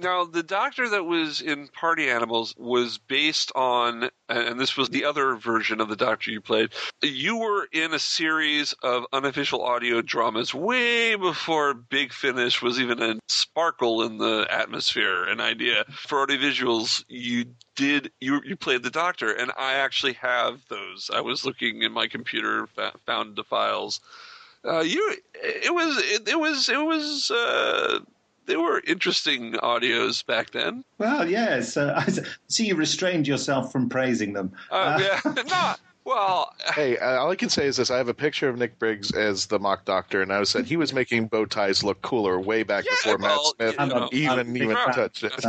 Now, 0.05 0.27
the 0.27 0.43
doctor 0.43 0.87
that 0.91 1.05
was 1.05 1.41
in 1.41 1.69
Party 1.69 2.11
Animals 2.11 2.55
was 2.59 2.99
based 2.99 3.51
on, 3.55 4.11
and 4.29 4.61
this 4.61 4.77
was 4.77 4.91
the 4.91 5.07
other 5.07 5.35
version 5.35 5.81
of 5.81 5.89
the 5.89 5.97
doctor 5.97 6.31
you 6.31 6.43
played. 6.43 6.75
You 7.01 7.39
were 7.39 7.67
in 7.73 7.95
a 7.95 7.99
series 7.99 8.75
of 8.83 9.07
unofficial 9.15 9.63
audio 9.63 10.03
dramas 10.03 10.53
way 10.53 11.15
before 11.15 11.73
Big 11.73 12.13
Finish 12.13 12.61
was 12.61 12.79
even 12.79 13.01
a 13.01 13.19
sparkle 13.29 14.03
in 14.03 14.19
the 14.19 14.47
atmosphere, 14.51 15.25
an 15.25 15.41
idea. 15.41 15.87
For 15.89 16.27
audiovisuals, 16.27 17.03
you 17.09 17.47
did 17.75 18.13
you 18.21 18.43
you 18.45 18.57
played 18.57 18.83
the 18.83 18.91
doctor, 18.91 19.33
and 19.33 19.53
I 19.57 19.77
actually 19.77 20.15
have 20.15 20.61
those. 20.69 21.11
I 21.15 21.23
was 21.23 21.47
looking 21.47 21.81
in 21.81 21.93
my 21.93 22.09
computer, 22.09 22.69
found 23.07 23.37
the 23.37 23.45
files. 23.45 24.01
Uh, 24.67 24.81
you, 24.81 25.17
it 25.35 25.73
was, 25.73 25.97
it, 25.97 26.29
it 26.29 26.39
was, 26.39 26.69
it 26.69 26.85
was. 26.85 27.31
Uh, 27.31 28.01
they 28.47 28.57
were 28.57 28.83
interesting 28.87 29.53
audios 29.55 30.25
back 30.25 30.51
then. 30.51 30.85
well, 30.99 31.29
yes. 31.29 31.77
Uh, 31.77 31.95
I 32.07 32.13
see 32.49 32.67
you 32.67 32.77
restrained 32.77 33.27
yourself 33.27 33.73
from 33.73 33.89
praising 33.89 34.33
them. 34.33 34.53
Uh, 34.71 35.01
yeah, 35.01 35.33
not 35.49 35.81
well. 36.05 36.55
Hey, 36.75 36.99
uh, 36.99 37.19
all 37.19 37.31
I 37.31 37.37
can 37.37 37.49
say 37.49 37.67
is 37.67 37.77
this: 37.77 37.91
I 37.91 37.97
have 37.97 38.09
a 38.09 38.15
picture 38.15 38.49
of 38.49 38.59
Nick 38.59 38.79
Briggs 38.79 39.13
as 39.13 39.47
the 39.47 39.59
mock 39.59 39.85
doctor, 39.85 40.23
and 40.23 40.33
I 40.33 40.39
was 40.39 40.51
said 40.51 40.67
he 40.67 40.77
was 40.77 40.93
making 40.93 41.27
bow 41.29 41.45
ties 41.45 41.83
look 41.83 42.03
cooler 42.03 42.39
way 42.39 42.63
back 42.63 42.85
Yeah, 42.85 42.93
before 42.93 43.19
well, 43.19 43.55
Matt 43.59 43.77
Smith 43.77 43.89
you 43.89 43.95
know, 43.95 44.09
even 44.13 44.39
I'm 44.39 44.57
even 44.57 44.77
touched 44.77 45.25
it. 45.25 45.45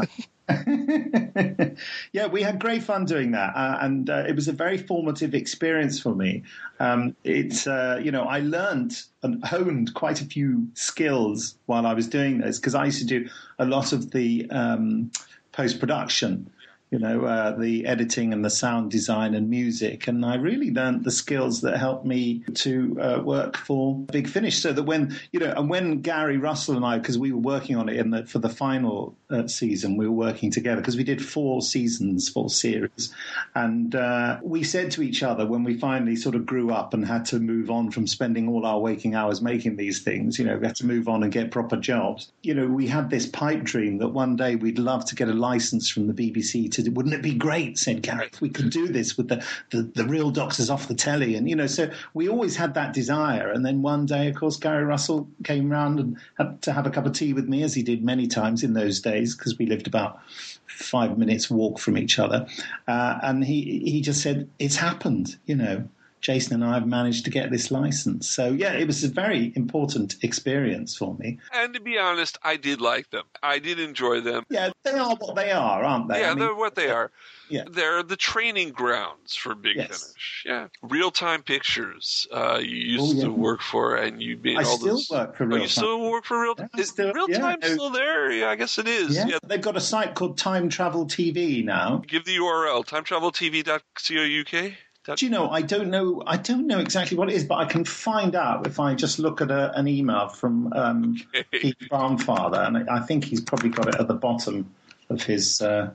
yeah, 2.14 2.28
we 2.28 2.44
had 2.44 2.60
great 2.60 2.84
fun 2.84 3.06
doing 3.06 3.32
that, 3.32 3.56
uh, 3.56 3.80
and 3.82 4.10
uh, 4.10 4.26
it 4.28 4.36
was 4.36 4.48
a 4.48 4.52
very 4.52 4.78
formative 4.78 5.34
experience 5.34 6.00
for 6.00 6.14
me. 6.14 6.44
Um, 6.80 7.16
it's 7.24 7.66
uh, 7.66 8.00
you 8.04 8.12
know 8.12 8.26
I 8.26 8.40
learned 8.40 9.02
and 9.24 9.44
honed 9.44 9.94
quite 9.96 10.22
a 10.22 10.26
few 10.26 10.68
skills 10.76 11.56
while 11.66 11.88
I 11.88 11.94
was 11.94 12.08
doing 12.08 12.40
this 12.40 12.60
because 12.60 12.76
I 12.76 12.86
used 12.86 13.00
to 13.00 13.06
do 13.06 13.28
a 13.58 13.66
lot 13.66 13.92
of 13.92 14.12
the 14.12 14.48
um, 14.52 15.12
post 15.52 15.80
production. 15.80 16.50
You 16.96 17.02
know, 17.02 17.26
uh, 17.26 17.52
the 17.52 17.88
editing 17.88 18.32
and 18.32 18.46
the 18.46 18.50
sound 18.50 18.90
design 18.90 19.34
and 19.34 19.50
music. 19.50 20.08
And 20.08 20.26
I 20.26 20.36
really 20.36 20.72
learned 20.72 21.04
the 21.04 21.12
skills 21.12 21.60
that 21.60 21.76
helped 21.76 22.06
me 22.06 22.46
to 22.54 22.98
uh, 23.02 23.22
work 23.22 23.58
for 23.58 24.00
Big 24.00 24.30
Finish. 24.30 24.60
So 24.60 24.72
that 24.72 24.84
when, 24.84 25.20
you 25.34 25.42
know, 25.42 25.54
and 25.58 25.70
when 25.70 26.00
Gary 26.00 26.38
Russell 26.38 26.78
and 26.78 26.86
I, 26.86 26.98
because 26.98 27.18
we 27.18 27.34
were 27.34 27.42
working 27.42 27.76
on 27.76 27.90
it 27.90 27.98
in 27.98 28.12
the, 28.12 28.26
for 28.26 28.40
the 28.40 28.48
final 28.48 29.14
uh, 29.30 29.46
season, 29.48 29.98
we 29.98 30.08
were 30.08 30.14
working 30.14 30.52
together 30.52 30.80
because 30.80 30.96
we 30.96 31.04
did 31.04 31.22
four 31.22 31.62
seasons, 31.62 32.30
four 32.30 32.50
series. 32.50 33.14
And 33.56 33.94
uh, 33.94 34.40
we 34.42 34.64
said 34.64 34.92
to 34.92 35.02
each 35.02 35.22
other 35.22 35.46
when 35.46 35.66
we 35.66 35.78
finally 35.78 36.16
sort 36.16 36.36
of 36.36 36.46
grew 36.46 36.72
up 36.72 36.94
and 36.94 37.06
had 37.06 37.26
to 37.26 37.40
move 37.40 37.70
on 37.70 37.92
from 37.92 38.08
spending 38.08 38.48
all 38.48 38.66
our 38.66 38.80
waking 38.80 39.16
hours 39.16 39.42
making 39.42 39.76
these 39.76 40.02
things, 40.02 40.40
you 40.40 40.46
know, 40.46 40.56
we 40.56 40.66
had 40.66 40.78
to 40.78 40.86
move 40.86 41.10
on 41.10 41.24
and 41.24 41.34
get 41.34 41.52
proper 41.52 41.76
jobs. 41.76 42.32
You 42.42 42.54
know, 42.54 42.68
we 42.68 42.88
had 42.88 43.10
this 43.10 43.26
pipe 43.26 43.64
dream 43.64 43.98
that 43.98 44.10
one 44.10 44.38
day 44.38 44.56
we'd 44.56 44.80
love 44.80 45.04
to 45.08 45.16
get 45.16 45.28
a 45.28 45.34
license 45.34 45.90
from 45.90 46.08
the 46.08 46.14
BBC 46.14 46.72
to 46.72 46.85
Wouldn't 46.90 47.16
it 47.16 47.22
be 47.22 47.34
great, 47.34 47.78
said 47.78 48.02
Gary, 48.02 48.30
if 48.32 48.42
we 48.42 48.50
could 48.50 48.70
do 48.70 48.88
this 48.88 49.18
with 49.18 49.28
the, 49.28 49.46
the, 49.72 49.84
the 49.96 50.06
real 50.06 50.32
doctors 50.32 50.70
off 50.70 50.88
the 50.88 50.96
telly? 50.96 51.36
And, 51.36 51.50
you 51.50 51.56
know, 51.56 51.68
so 51.68 51.90
we 52.14 52.30
always 52.30 52.56
had 52.56 52.74
that 52.74 52.94
desire. 52.94 53.52
And 53.52 53.66
then 53.66 53.82
one 53.82 54.06
day, 54.06 54.28
of 54.28 54.36
course, 54.36 54.58
Gary 54.58 54.84
Russell 54.84 55.28
came 55.44 55.70
round 55.70 56.00
and 56.00 56.18
had 56.38 56.62
to 56.64 56.72
have 56.72 56.86
a 56.86 56.90
cup 56.90 57.06
of 57.06 57.14
tea 57.14 57.34
with 57.34 57.48
me, 57.48 57.64
as 57.64 57.74
he 57.74 57.84
did 57.84 58.04
many 58.04 58.28
times 58.28 58.64
in 58.64 58.74
those 58.74 59.00
days, 59.00 59.36
because 59.36 59.58
we 59.58 59.66
lived 59.66 59.88
about 59.88 60.20
five 60.68 61.18
minutes 61.18 61.50
walk 61.50 61.80
from 61.80 61.98
each 61.98 62.20
other. 62.20 62.48
Uh, 62.88 63.20
and 63.24 63.44
he, 63.44 63.82
he 63.86 64.02
just 64.02 64.22
said, 64.22 64.48
it's 64.60 64.76
happened, 64.76 65.38
you 65.46 65.56
know. 65.56 65.88
Jason 66.26 66.56
and 66.56 66.66
I 66.66 66.74
have 66.74 66.88
managed 66.88 67.24
to 67.26 67.30
get 67.30 67.52
this 67.52 67.70
license. 67.70 68.28
So 68.32 68.48
yeah, 68.52 68.74
it 68.74 68.88
was 68.88 69.04
a 69.04 69.08
very 69.10 69.54
important 69.56 70.16
experience 70.24 70.98
for 70.98 71.14
me. 71.20 71.38
And 71.54 71.72
to 71.76 71.80
be 71.80 72.00
honest, 72.00 72.40
I 72.44 72.58
did 72.58 72.82
like 72.82 73.12
them. 73.12 73.26
I 73.44 73.60
did 73.60 73.80
enjoy 73.80 74.22
them. 74.22 74.44
Yeah, 74.50 74.72
they 74.84 74.94
are 74.94 75.16
what 75.16 75.36
they 75.36 75.52
are, 75.52 75.84
aren't 75.84 76.08
they? 76.10 76.22
Yeah, 76.22 76.32
I 76.32 76.34
mean, 76.34 76.40
they're 76.40 76.56
what 76.56 76.74
they 76.74 76.90
are. 76.90 77.12
Yeah. 77.48 77.66
They're 77.70 78.02
the 78.02 78.16
training 78.16 78.72
grounds 78.72 79.36
for 79.36 79.54
Big 79.54 79.76
Yes. 79.76 79.88
Finish. 79.88 80.44
Yeah. 80.48 80.68
Reeltime 80.84 81.46
Pictures, 81.46 82.26
uh, 82.34 82.58
you 82.60 82.76
used 82.76 83.18
Oh, 83.18 83.18
yeah. 83.20 83.24
to 83.26 83.32
work 83.32 83.62
for, 83.62 83.96
and 83.98 84.20
you 84.20 84.40
made 84.42 84.58
I 84.58 84.64
all 84.64 84.78
still 84.80 84.96
those. 84.96 85.10
work 85.12 85.38
for 85.38 85.44
Oh, 85.44 85.48
Real 85.48 85.58
you 85.60 85.64
Time. 85.66 85.70
still 85.70 86.10
work 86.10 86.26
for 86.26 86.38
Reeltime? 86.38 86.70
Yeah, 86.74 86.82
Is 86.82 86.90
still- 86.90 87.14
Real 87.14 87.30
yeah, 87.30 87.38
Time 87.38 87.60
still 87.62 87.92
there? 87.92 88.32
Yeah, 88.32 88.50
I 88.50 88.56
guess 88.56 88.80
it 88.80 88.88
is. 88.88 89.16
Yeah, 89.16 89.28
yeah. 89.28 89.38
they've 89.46 89.62
got 89.62 89.78
a 89.78 89.82
site 89.82 90.16
called 90.16 90.40
Time 90.40 90.70
Travel 90.70 91.06
TV 91.06 91.64
now. 91.64 92.02
Give 92.08 92.26
the 92.26 92.38
URL 92.38 92.84
timetraveltv.co.uk. 92.84 94.74
Dot- 95.06 95.18
Do 95.18 95.26
you 95.26 95.32
know? 95.32 95.50
I 95.50 95.62
don't 95.62 95.90
know. 95.90 96.24
I 96.26 96.38
don't 96.38 96.66
know 96.66 96.80
exactly 96.80 97.16
what 97.16 97.30
it 97.30 97.36
is, 97.36 97.44
but 97.44 97.56
I 97.56 97.66
can 97.66 97.86
find 97.86 98.36
out 98.36 98.66
if 98.66 98.80
I 98.80 98.96
just 98.96 99.20
look 99.20 99.40
at 99.40 99.52
a, 99.52 99.72
an 99.78 99.88
email 99.88 100.30
from 100.30 100.74
um, 100.74 101.16
Pete 101.52 101.78
Barnfather, 101.92 102.66
and 102.66 102.90
I, 102.90 103.00
think 103.02 103.24
he's 103.26 103.42
probably 103.42 103.70
got 103.70 103.88
it 103.88 103.96
at 103.96 104.08
the 104.08 104.16
bottom 104.16 104.74
of 105.10 105.22
his 105.24 105.62
uh, 105.62 105.92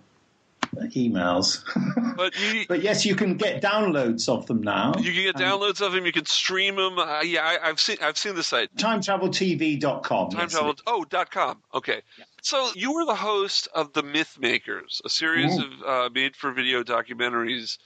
emails. 0.77 1.65
But 2.21 2.39
you, 2.39 2.67
but 2.69 2.83
yes, 2.83 3.07
you 3.07 3.15
can 3.15 3.39
get 3.39 3.63
downloads 3.63 4.29
of 4.29 4.47
them 4.47 4.61
now. 4.61 4.93
you 4.99 5.11
can 5.11 5.23
get 5.23 5.37
downloads 5.37 5.81
of 5.81 5.93
them. 5.93 6.05
You 6.05 6.13
can 6.13 6.27
stream 6.27 6.77
them. 6.77 6.99
Uh, 6.99 7.23
yeah, 7.23 7.41
I, 7.43 7.71
I've 7.71 7.81
seen. 7.81 7.97
I've 8.03 8.19
seen 8.19 8.35
the 8.35 8.43
site. 8.43 8.69
TimeTravelTV.com. 8.77 10.31
Time 10.31 10.49
travel. 10.51 10.75
Oh, 10.87 11.07
dot 11.09 11.31
com. 11.31 11.63
Okay. 11.73 12.03
So 12.43 12.73
you 12.75 12.93
were 12.93 13.07
the 13.07 13.15
host 13.15 13.69
of 13.75 13.95
the 13.95 14.03
Myth 14.03 14.37
Makers, 14.39 15.01
a 15.03 15.09
series 15.09 15.59
Ooh. 15.59 15.65
of 15.65 15.83
uh, 15.87 16.11
made-for-video 16.13 16.83
documentaries, 16.83 17.79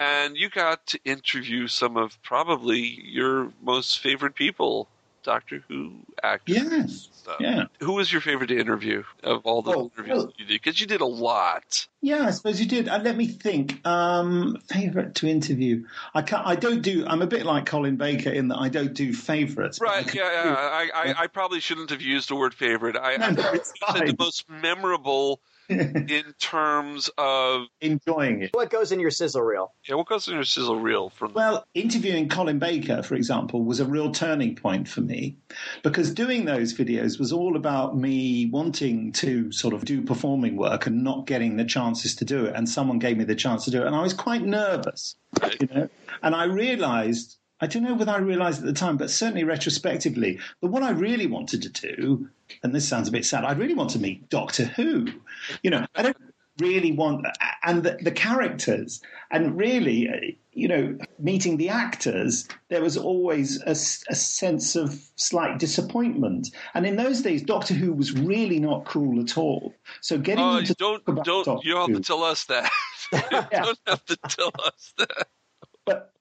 and 0.00 0.36
you 0.36 0.48
got 0.48 0.84
to 0.88 1.00
interview 1.04 1.68
some 1.68 1.96
of 1.96 2.20
probably 2.22 2.80
your 3.04 3.52
most 3.62 4.00
favorite 4.00 4.34
people, 4.34 4.88
Doctor 5.22 5.62
Who 5.68 5.92
actors. 6.22 6.56
Yes. 6.56 7.06
Stuff. 7.12 7.36
Yeah. 7.38 7.64
Who 7.80 7.92
was 7.92 8.10
your 8.10 8.22
favorite 8.22 8.46
to 8.46 8.58
interview 8.58 9.02
of 9.22 9.42
all 9.44 9.60
the 9.60 9.72
Oh, 9.72 9.90
interviews 9.94 10.16
well- 10.16 10.32
you 10.38 10.46
did? 10.46 10.54
Because 10.54 10.80
you 10.80 10.86
did 10.86 11.02
a 11.02 11.06
lot. 11.06 11.86
Yeah, 12.00 12.26
I 12.26 12.30
suppose 12.30 12.58
you 12.58 12.66
did. 12.66 12.88
Uh, 12.88 12.98
let 13.02 13.14
me 13.18 13.26
think. 13.26 13.86
Um, 13.86 14.56
favorite 14.70 15.14
to 15.16 15.28
interview. 15.28 15.84
I 16.14 16.22
can't. 16.22 16.46
I 16.46 16.56
don't 16.56 16.80
do. 16.80 17.04
I'm 17.06 17.20
a 17.20 17.26
bit 17.26 17.44
like 17.44 17.66
Colin 17.66 17.96
Baker 17.96 18.30
in 18.30 18.48
that 18.48 18.56
I 18.56 18.70
don't 18.70 18.94
do 18.94 19.12
favorites. 19.12 19.78
but 19.78 19.88
I 19.88 19.96
Right? 19.96 20.14
Yeah. 20.14 20.44
yeah. 20.44 20.54
I, 20.56 20.88
I, 20.94 21.14
I 21.18 21.26
probably 21.26 21.60
shouldn't 21.60 21.90
have 21.90 22.00
used 22.00 22.30
the 22.30 22.36
word 22.36 22.54
favorite. 22.54 22.96
I, 22.96 23.18
No, 23.18 23.26
I 23.26 23.30
no, 23.32 23.52
it's 23.52 23.74
said 23.92 24.06
the 24.08 24.16
most 24.18 24.48
memorable 24.48 25.40
in 26.08 26.34
terms 26.38 27.10
of 27.18 27.62
Enjoying 27.80 28.42
it. 28.42 28.50
What 28.52 28.70
goes 28.70 28.92
in 28.92 29.00
your 29.00 29.10
sizzle 29.10 29.42
reel? 29.42 29.72
yeah. 29.88 29.94
What 29.94 30.06
goes 30.08 30.28
in 30.28 30.34
your 30.34 30.44
sizzle 30.44 30.78
reel 30.80 31.10
from? 31.10 31.32
Well, 31.32 31.64
interviewing 31.74 32.28
Colin 32.28 32.58
Baker, 32.58 33.02
for 33.02 33.14
example, 33.14 33.62
was 33.64 33.80
a 33.80 33.84
real 33.84 34.10
turning 34.12 34.56
point 34.56 34.88
for 34.88 35.00
me 35.00 35.36
because 35.82 36.12
doing 36.12 36.44
those 36.44 36.74
videos 36.74 37.18
was 37.18 37.32
all 37.32 37.56
about 37.56 37.96
me 37.96 38.46
wanting 38.46 39.12
to 39.12 39.50
sort 39.52 39.74
of 39.74 39.84
do 39.84 40.02
performing 40.02 40.56
work 40.56 40.86
and 40.86 41.02
not 41.04 41.26
getting 41.26 41.56
the 41.56 41.64
chances 41.64 42.14
to 42.16 42.24
do 42.24 42.44
it. 42.46 42.54
And 42.54 42.68
someone 42.68 42.98
gave 42.98 43.16
me 43.16 43.24
the 43.24 43.34
chance 43.34 43.64
to 43.64 43.70
do 43.70 43.82
it. 43.82 43.86
And 43.86 43.96
I 43.96 44.02
was 44.02 44.14
quite 44.14 44.42
nervous, 44.42 45.16
Right. 45.40 45.56
you 45.60 45.68
know. 45.72 45.88
And 46.22 46.34
I 46.34 46.44
realized, 46.44 47.36
I 47.60 47.66
don't 47.66 47.82
know 47.82 47.94
whether 47.94 48.12
I 48.12 48.18
realized 48.18 48.60
at 48.60 48.66
the 48.66 48.72
time, 48.72 48.96
but 48.96 49.10
certainly 49.10 49.44
retrospectively, 49.44 50.38
that 50.60 50.68
what 50.68 50.82
I 50.82 50.90
really 50.90 51.26
wanted 51.26 51.62
to 51.62 51.68
do, 51.96 52.28
and 52.62 52.74
this 52.74 52.88
sounds 52.88 53.08
a 53.08 53.12
bit 53.12 53.24
sad, 53.24 53.44
I'd 53.44 53.58
really 53.58 53.74
want 53.74 53.90
to 53.90 53.98
meet 53.98 54.28
Doctor 54.28 54.64
Who. 54.64 55.06
You 55.62 55.70
know, 55.70 55.86
I 55.94 56.02
don't 56.02 56.16
really 56.58 56.92
want, 56.92 57.26
and 57.64 57.82
the, 57.82 57.98
the 58.02 58.10
characters, 58.10 59.00
and 59.30 59.56
really, 59.56 60.08
uh, 60.08 60.12
you 60.52 60.68
know, 60.68 60.98
meeting 61.18 61.56
the 61.56 61.68
actors, 61.70 62.46
there 62.68 62.82
was 62.82 62.96
always 62.96 63.62
a 63.62 63.74
sense 63.74 64.76
of 64.76 65.00
slight 65.16 65.58
disappointment. 65.58 66.50
And 66.74 66.86
in 66.86 66.96
those 66.96 67.22
days, 67.22 67.42
Doctor 67.42 67.72
Who 67.74 67.92
was 67.92 68.12
really 68.12 68.58
not 68.58 68.84
cool 68.84 69.20
at 69.20 69.38
all. 69.38 69.72
So 70.02 70.18
getting 70.18 70.44
Oh, 70.44 70.56
them 70.56 70.64
to 70.66 70.74
don't 70.74 71.04
don't 71.06 71.24
Doctor 71.46 71.66
you 71.68 71.74
don't 71.74 71.80
have 71.82 71.88
Who- 71.88 71.94
to 71.96 72.02
tell 72.02 72.22
us 72.24 72.44
that. 72.44 72.70
you 73.12 73.18
don't 73.62 73.78
have 73.86 74.04
to 74.06 74.16
tell 74.28 74.52
us 74.64 74.92
that. 74.98 75.26
but 75.86 76.12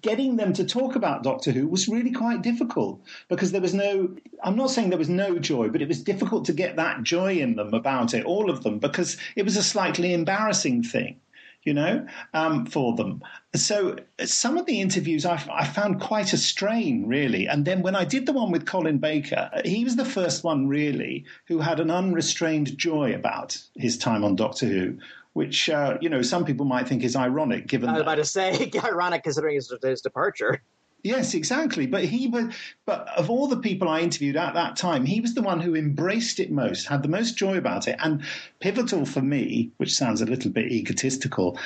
getting 0.00 0.36
them 0.36 0.52
to 0.54 0.64
talk 0.64 0.96
about 0.96 1.22
Doctor 1.22 1.52
Who 1.52 1.68
was 1.68 1.88
really 1.88 2.10
quite 2.10 2.42
difficult 2.42 3.00
because 3.28 3.52
there 3.52 3.60
was 3.60 3.74
no, 3.74 4.16
I'm 4.42 4.56
not 4.56 4.70
saying 4.70 4.90
there 4.90 4.98
was 4.98 5.08
no 5.08 5.38
joy, 5.38 5.68
but 5.68 5.82
it 5.82 5.88
was 5.88 6.02
difficult 6.02 6.44
to 6.46 6.52
get 6.52 6.76
that 6.76 7.02
joy 7.02 7.38
in 7.38 7.54
them 7.54 7.72
about 7.74 8.14
it, 8.14 8.24
all 8.24 8.50
of 8.50 8.62
them, 8.62 8.78
because 8.78 9.16
it 9.36 9.44
was 9.44 9.56
a 9.56 9.62
slightly 9.62 10.12
embarrassing 10.12 10.82
thing. 10.82 11.20
You 11.64 11.74
know, 11.74 12.06
um, 12.32 12.64
for 12.64 12.94
them. 12.94 13.20
So 13.54 13.96
some 14.24 14.56
of 14.56 14.64
the 14.64 14.80
interviews 14.80 15.26
I, 15.26 15.42
I 15.52 15.66
found 15.66 16.00
quite 16.00 16.32
a 16.32 16.38
strain, 16.38 17.06
really. 17.06 17.46
And 17.46 17.64
then 17.66 17.82
when 17.82 17.94
I 17.94 18.04
did 18.04 18.24
the 18.24 18.32
one 18.32 18.52
with 18.52 18.64
Colin 18.64 18.98
Baker, 18.98 19.50
he 19.64 19.84
was 19.84 19.96
the 19.96 20.04
first 20.04 20.44
one 20.44 20.68
really 20.68 21.26
who 21.46 21.58
had 21.58 21.78
an 21.78 21.90
unrestrained 21.90 22.78
joy 22.78 23.12
about 23.12 23.58
his 23.74 23.98
time 23.98 24.24
on 24.24 24.36
Doctor 24.36 24.66
Who, 24.66 24.98
which 25.38 25.70
uh, 25.70 25.96
you 26.00 26.08
know 26.08 26.20
some 26.20 26.44
people 26.44 26.66
might 26.66 26.88
think 26.88 27.04
is 27.04 27.14
ironic, 27.14 27.68
given 27.68 27.86
that 27.86 27.92
I 27.92 28.12
was 28.12 28.24
that 28.24 28.48
about 28.50 28.56
to 28.56 28.74
say, 28.74 28.80
ironic 28.84 29.22
considering 29.22 29.54
his, 29.54 29.72
his 29.80 30.00
departure. 30.00 30.60
Yes, 31.04 31.32
exactly. 31.32 31.86
But 31.86 32.04
he 32.04 32.26
was, 32.26 32.52
but 32.84 33.08
of 33.16 33.30
all 33.30 33.46
the 33.46 33.58
people 33.58 33.88
I 33.88 34.00
interviewed 34.00 34.34
at 34.34 34.54
that 34.54 34.74
time, 34.74 35.04
he 35.04 35.20
was 35.20 35.34
the 35.34 35.42
one 35.42 35.60
who 35.60 35.76
embraced 35.76 36.40
it 36.40 36.50
most, 36.50 36.88
had 36.88 37.04
the 37.04 37.08
most 37.08 37.36
joy 37.36 37.56
about 37.56 37.86
it, 37.86 37.94
and 38.00 38.24
pivotal 38.58 39.06
for 39.06 39.22
me, 39.22 39.70
which 39.76 39.94
sounds 39.94 40.20
a 40.20 40.26
little 40.26 40.50
bit 40.50 40.72
egotistical, 40.72 41.56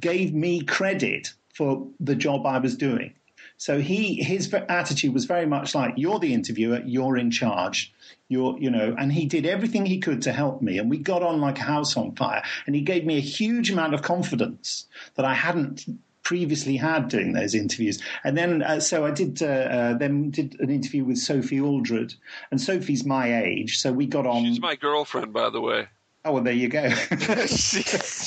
gave 0.00 0.34
me 0.34 0.62
credit 0.62 1.32
for 1.54 1.86
the 2.00 2.16
job 2.16 2.44
I 2.46 2.58
was 2.58 2.76
doing. 2.76 3.14
So 3.56 3.80
he, 3.80 4.22
his 4.22 4.52
attitude 4.52 5.14
was 5.14 5.24
very 5.24 5.46
much 5.46 5.74
like, 5.74 5.94
"You're 5.96 6.18
the 6.18 6.34
interviewer, 6.34 6.82
you're 6.84 7.16
in 7.16 7.30
charge." 7.30 7.92
You're, 8.28 8.56
you 8.60 8.70
know, 8.70 8.94
and 8.96 9.12
he 9.12 9.26
did 9.26 9.44
everything 9.44 9.84
he 9.84 9.98
could 9.98 10.22
to 10.22 10.32
help 10.32 10.62
me, 10.62 10.78
and 10.78 10.88
we 10.88 10.98
got 10.98 11.22
on 11.22 11.40
like 11.40 11.58
a 11.58 11.62
house 11.62 11.96
on 11.96 12.14
fire. 12.14 12.44
And 12.64 12.76
he 12.76 12.82
gave 12.82 13.04
me 13.04 13.16
a 13.16 13.20
huge 13.20 13.72
amount 13.72 13.92
of 13.92 14.02
confidence 14.02 14.86
that 15.16 15.24
I 15.24 15.34
hadn't 15.34 15.84
previously 16.22 16.76
had 16.76 17.08
doing 17.08 17.32
those 17.32 17.56
interviews. 17.56 18.00
And 18.22 18.38
then, 18.38 18.62
uh, 18.62 18.78
so 18.78 19.04
I 19.04 19.10
did 19.10 19.42
uh, 19.42 19.46
uh, 19.46 19.94
then 19.94 20.30
did 20.30 20.60
an 20.60 20.70
interview 20.70 21.04
with 21.04 21.18
Sophie 21.18 21.60
Aldred, 21.60 22.14
and 22.52 22.60
Sophie's 22.60 23.04
my 23.04 23.42
age, 23.42 23.78
so 23.78 23.92
we 23.92 24.06
got 24.06 24.26
on. 24.26 24.44
She's 24.44 24.60
my 24.60 24.76
girlfriend, 24.76 25.32
by 25.32 25.50
the 25.50 25.60
way. 25.60 25.88
Oh, 26.22 26.32
well, 26.34 26.42
there 26.42 26.52
you 26.52 26.68
go. 26.68 26.80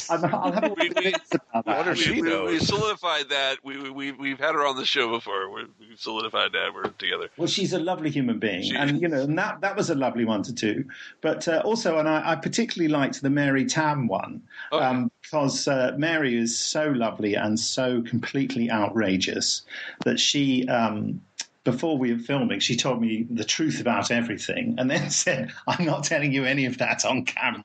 I'm, 0.10 0.26
I'll 0.34 0.52
have 0.52 0.64
a 0.64 0.74
We- 0.76 0.90
we- 0.90 0.94
bit 0.96 1.16
about 1.32 1.66
that. 1.66 1.78
What 1.78 1.88
are 1.88 1.96
she 1.96 2.10
we, 2.12 2.22
we, 2.24 2.30
knows. 2.30 2.50
we 2.50 2.60
solidified 2.60 3.30
that. 3.30 3.58
We, 3.64 3.78
we, 3.78 3.90
we, 3.92 4.12
we've 4.14 4.40
had 4.40 4.56
her 4.56 4.66
on 4.66 4.78
the 4.78 4.86
show 4.86 5.12
before. 5.12 5.50
We, 5.52 5.66
we've 5.80 6.00
solidified 6.00 6.54
that. 6.54 6.74
We're 6.74 6.86
together. 6.86 7.30
Well, 7.38 7.48
she's 7.48 7.72
a 7.72 7.78
lovely 7.80 8.10
human 8.10 8.40
being, 8.40 8.64
She 8.64 8.76
and 8.76 9.00
you 9.00 9.08
know, 9.08 9.22
and 9.22 9.38
that 9.38 9.62
that 9.62 9.76
was 9.76 9.92
a 9.92 9.96
lovely 9.96 10.26
one 10.26 10.42
to 10.44 10.52
do. 10.52 10.86
But 11.22 11.48
uh, 11.48 11.62
also, 11.64 12.00
and 12.00 12.10
I, 12.10 12.32
I 12.32 12.36
particularly 12.36 12.92
liked 12.92 13.22
the 13.22 13.30
Mary 13.30 13.66
Tamm 13.66 14.08
one 14.08 14.42
yeah. 14.72 14.90
um, 14.90 15.12
because 15.22 15.68
uh, 15.68 15.94
Mary 15.96 16.36
is 16.36 16.58
so 16.58 16.88
lovely 16.90 17.36
and 17.36 17.60
so 17.60 18.02
completely 18.02 18.72
outrageous 18.72 19.62
that 20.04 20.20
she. 20.20 20.68
Um, 20.68 21.22
before 21.63 21.98
we 21.98 22.13
were 22.13 22.20
filming, 22.20 22.60
she 22.60 22.75
told 22.75 23.01
me 23.01 23.25
the 23.29 23.43
truth 23.43 23.79
about 23.79 24.12
everything, 24.12 24.75
and 24.77 24.89
then 24.89 25.10
said, 25.24 25.51
"I'm 25.67 25.86
not 25.86 26.03
telling 26.03 26.34
you 26.34 26.46
any 26.46 26.65
of 26.65 26.77
that 26.79 27.05
on 27.05 27.25
camera." 27.25 27.63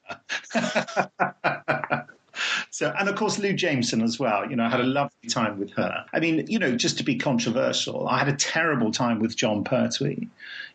So, 2.71 2.95
and 2.99 3.09
of 3.09 3.16
course, 3.16 3.38
Lou 3.38 3.52
Jameson 3.52 4.02
as 4.02 4.18
well. 4.18 4.49
You 4.49 4.57
know, 4.57 4.64
I 4.64 4.68
had 4.68 4.80
a 4.80 4.85
lovely 4.85 5.28
time 5.28 5.59
with 5.59 5.73
her. 5.73 6.04
I 6.12 6.21
mean, 6.21 6.47
you 6.49 6.59
know, 6.59 6.76
just 6.76 6.99
to 6.99 7.04
be 7.04 7.16
controversial, 7.16 8.09
I 8.09 8.18
had 8.18 8.28
a 8.28 8.37
terrible 8.37 8.90
time 8.92 9.21
with 9.21 9.37
Jon 9.37 9.64
Pertwee. 9.64 10.28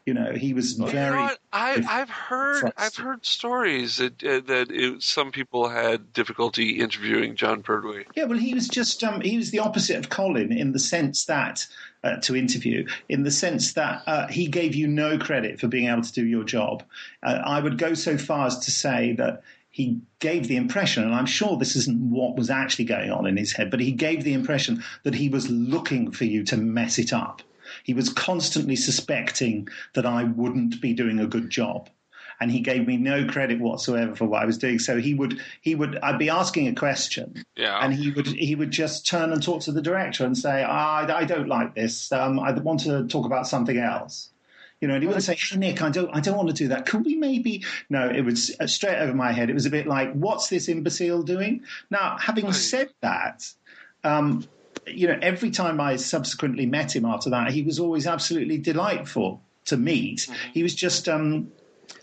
You 0.05 0.13
know, 0.13 0.34
he 0.34 0.53
was 0.53 0.74
You 0.74 0.86
know 0.86 0.91
very. 0.91 1.20
I, 1.53 1.82
I've 1.88 2.10
heard 2.10 2.60
Trust. 2.60 2.75
I've 2.77 2.96
heard 2.96 3.25
stories 3.25 3.98
that 3.98 4.22
uh, 4.24 4.41
that 4.48 4.70
it, 4.70 5.01
some 5.01 5.32
people 5.32 5.70
had 5.70 6.12
difficulty 6.12 6.79
interviewing 6.79 7.36
Jon 7.36 7.63
Pertwee. 7.63 8.03
Yeah, 8.15 8.25
well, 8.25 8.38
he 8.38 8.53
was 8.53 8.67
just 8.67 9.03
um, 9.03 9.22
he 9.22 9.38
was 9.38 9.51
the 9.51 9.60
opposite 9.60 9.98
of 9.98 10.10
Colin 10.10 10.51
in 10.51 10.74
the 10.74 10.79
sense 10.79 11.25
that 11.25 11.65
uh, 12.03 12.17
to 12.17 12.36
interview, 12.36 12.86
in 13.08 13.24
the 13.24 13.32
sense 13.32 13.74
that 13.74 14.03
uh, 14.05 14.27
he 14.27 14.48
gave 14.48 14.75
you 14.75 14.88
no 14.88 15.17
credit 15.17 15.60
for 15.60 15.67
being 15.67 15.88
able 15.88 16.01
to 16.01 16.12
do 16.12 16.25
your 16.25 16.43
job. 16.43 16.84
Uh, 17.22 17.39
I 17.46 17.62
would 17.62 17.77
go 17.77 17.93
so 17.93 18.17
far 18.17 18.48
as 18.48 18.60
to 18.60 18.72
say 18.72 19.13
that 19.13 19.41
he 19.73 19.99
gave 20.19 20.47
the 20.47 20.55
impression, 20.55 21.03
and 21.03 21.15
I'm 21.15 21.25
sure 21.25 21.57
this 21.57 21.75
isn't 21.75 21.99
what 22.11 22.35
was 22.37 22.51
actually 22.51 22.85
going 22.85 23.09
on 23.11 23.25
in 23.25 23.35
his 23.37 23.51
head, 23.53 23.71
but 23.71 23.79
he 23.79 23.91
gave 23.91 24.23
the 24.23 24.33
impression 24.33 24.83
that 25.01 25.15
he 25.15 25.29
was 25.29 25.49
looking 25.49 26.11
for 26.11 26.25
you 26.25 26.43
to 26.45 26.57
mess 26.57 26.99
it 26.99 27.11
up. 27.11 27.41
He 27.83 27.93
was 27.95 28.09
constantly 28.13 28.75
suspecting 28.75 29.67
that 29.95 30.05
I 30.05 30.25
wouldn't 30.25 30.79
be 30.79 30.93
doing 30.93 31.19
a 31.19 31.25
good 31.27 31.49
job. 31.49 31.89
and 32.39 32.51
he 32.51 32.59
gave 32.59 32.85
me 32.87 32.97
no 32.97 33.25
credit 33.25 33.59
whatsoever 33.61 34.15
for 34.15 34.25
what 34.25 34.41
I 34.41 34.45
was 34.45 34.57
doing. 34.57 34.77
So 34.79 34.99
he 34.99 35.13
would 35.13 35.39
he 35.61 35.75
would 35.75 35.97
I'd 36.03 36.17
be 36.19 36.29
asking 36.29 36.67
a 36.67 36.75
question, 36.75 37.45
Yeah. 37.55 37.79
and 37.83 37.93
he 37.93 38.11
would 38.11 38.27
he 38.27 38.55
would 38.55 38.71
just 38.71 39.07
turn 39.07 39.31
and 39.31 39.41
talk 39.41 39.61
to 39.61 39.71
the 39.71 39.81
director 39.83 40.25
and 40.25 40.37
say, 40.37 40.63
ah, 40.67 41.05
I, 41.05 41.19
I 41.21 41.25
don't 41.25 41.47
like 41.47 41.73
this. 41.75 42.11
Um, 42.11 42.39
I 42.39 42.51
want 42.51 42.81
to 42.81 43.07
talk 43.07 43.25
about 43.25 43.47
something 43.47 43.77
else. 43.77 44.29
You 44.83 44.89
know, 44.89 44.95
and 44.95 45.03
he 45.03 45.07
wouldn't 45.07 45.23
say, 45.23 45.37
hey, 45.39 45.55
Nick, 45.57 45.81
I 45.81 45.89
don't, 45.89 46.09
I 46.13 46.19
don't 46.19 46.35
want 46.35 46.49
to 46.49 46.53
do 46.53 46.67
that. 46.67 46.85
Could 46.85 47.05
we 47.05 47.15
maybe? 47.15 47.63
No, 47.89 48.09
it 48.09 48.19
was 48.19 48.53
uh, 48.59 48.67
straight 48.67 48.97
over 48.97 49.13
my 49.13 49.31
head. 49.31 49.49
It 49.49 49.53
was 49.53 49.65
a 49.65 49.69
bit 49.69 49.87
like, 49.87 50.11
what's 50.11 50.49
this 50.49 50.67
imbecile 50.67 51.23
doing? 51.23 51.61
Now, 51.89 52.17
having 52.19 52.47
Right. 52.47 52.53
said 52.53 52.89
that, 53.01 53.49
um, 54.03 54.45
you 54.85 55.07
know, 55.07 55.17
every 55.21 55.51
time 55.51 55.79
I 55.79 55.95
subsequently 55.95 56.65
met 56.65 56.93
him 56.93 57.05
after 57.05 57.29
that, 57.29 57.53
he 57.53 57.61
was 57.61 57.79
always 57.79 58.05
absolutely 58.05 58.57
delightful 58.57 59.41
to 59.67 59.77
meet. 59.77 60.27
He 60.53 60.63
was 60.63 60.75
just 60.75 61.07
um, 61.07 61.53